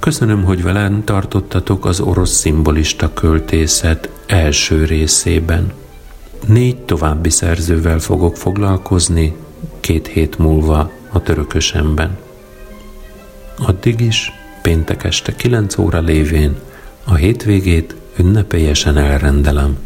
Köszönöm, 0.07 0.45
hogy 0.45 0.63
velem 0.63 1.05
tartottatok 1.05 1.85
az 1.85 2.01
orosz 2.01 2.31
szimbolista 2.31 3.13
költészet 3.13 4.11
első 4.27 4.85
részében. 4.85 5.73
Négy 6.47 6.77
további 6.77 7.31
szerzővel 7.31 7.99
fogok 7.99 8.37
foglalkozni 8.37 9.37
két 9.81 10.07
hét 10.07 10.39
múlva 10.39 10.91
a 11.13 11.23
törökösemben. 11.23 12.19
Addig 13.59 14.01
is, 14.01 14.33
péntek 14.63 15.05
este 15.05 15.35
9 15.35 15.79
óra 15.79 16.01
lévén, 16.01 16.57
a 17.05 17.15
hétvégét 17.15 17.95
ünnepélyesen 18.19 18.97
elrendelem. 18.97 19.79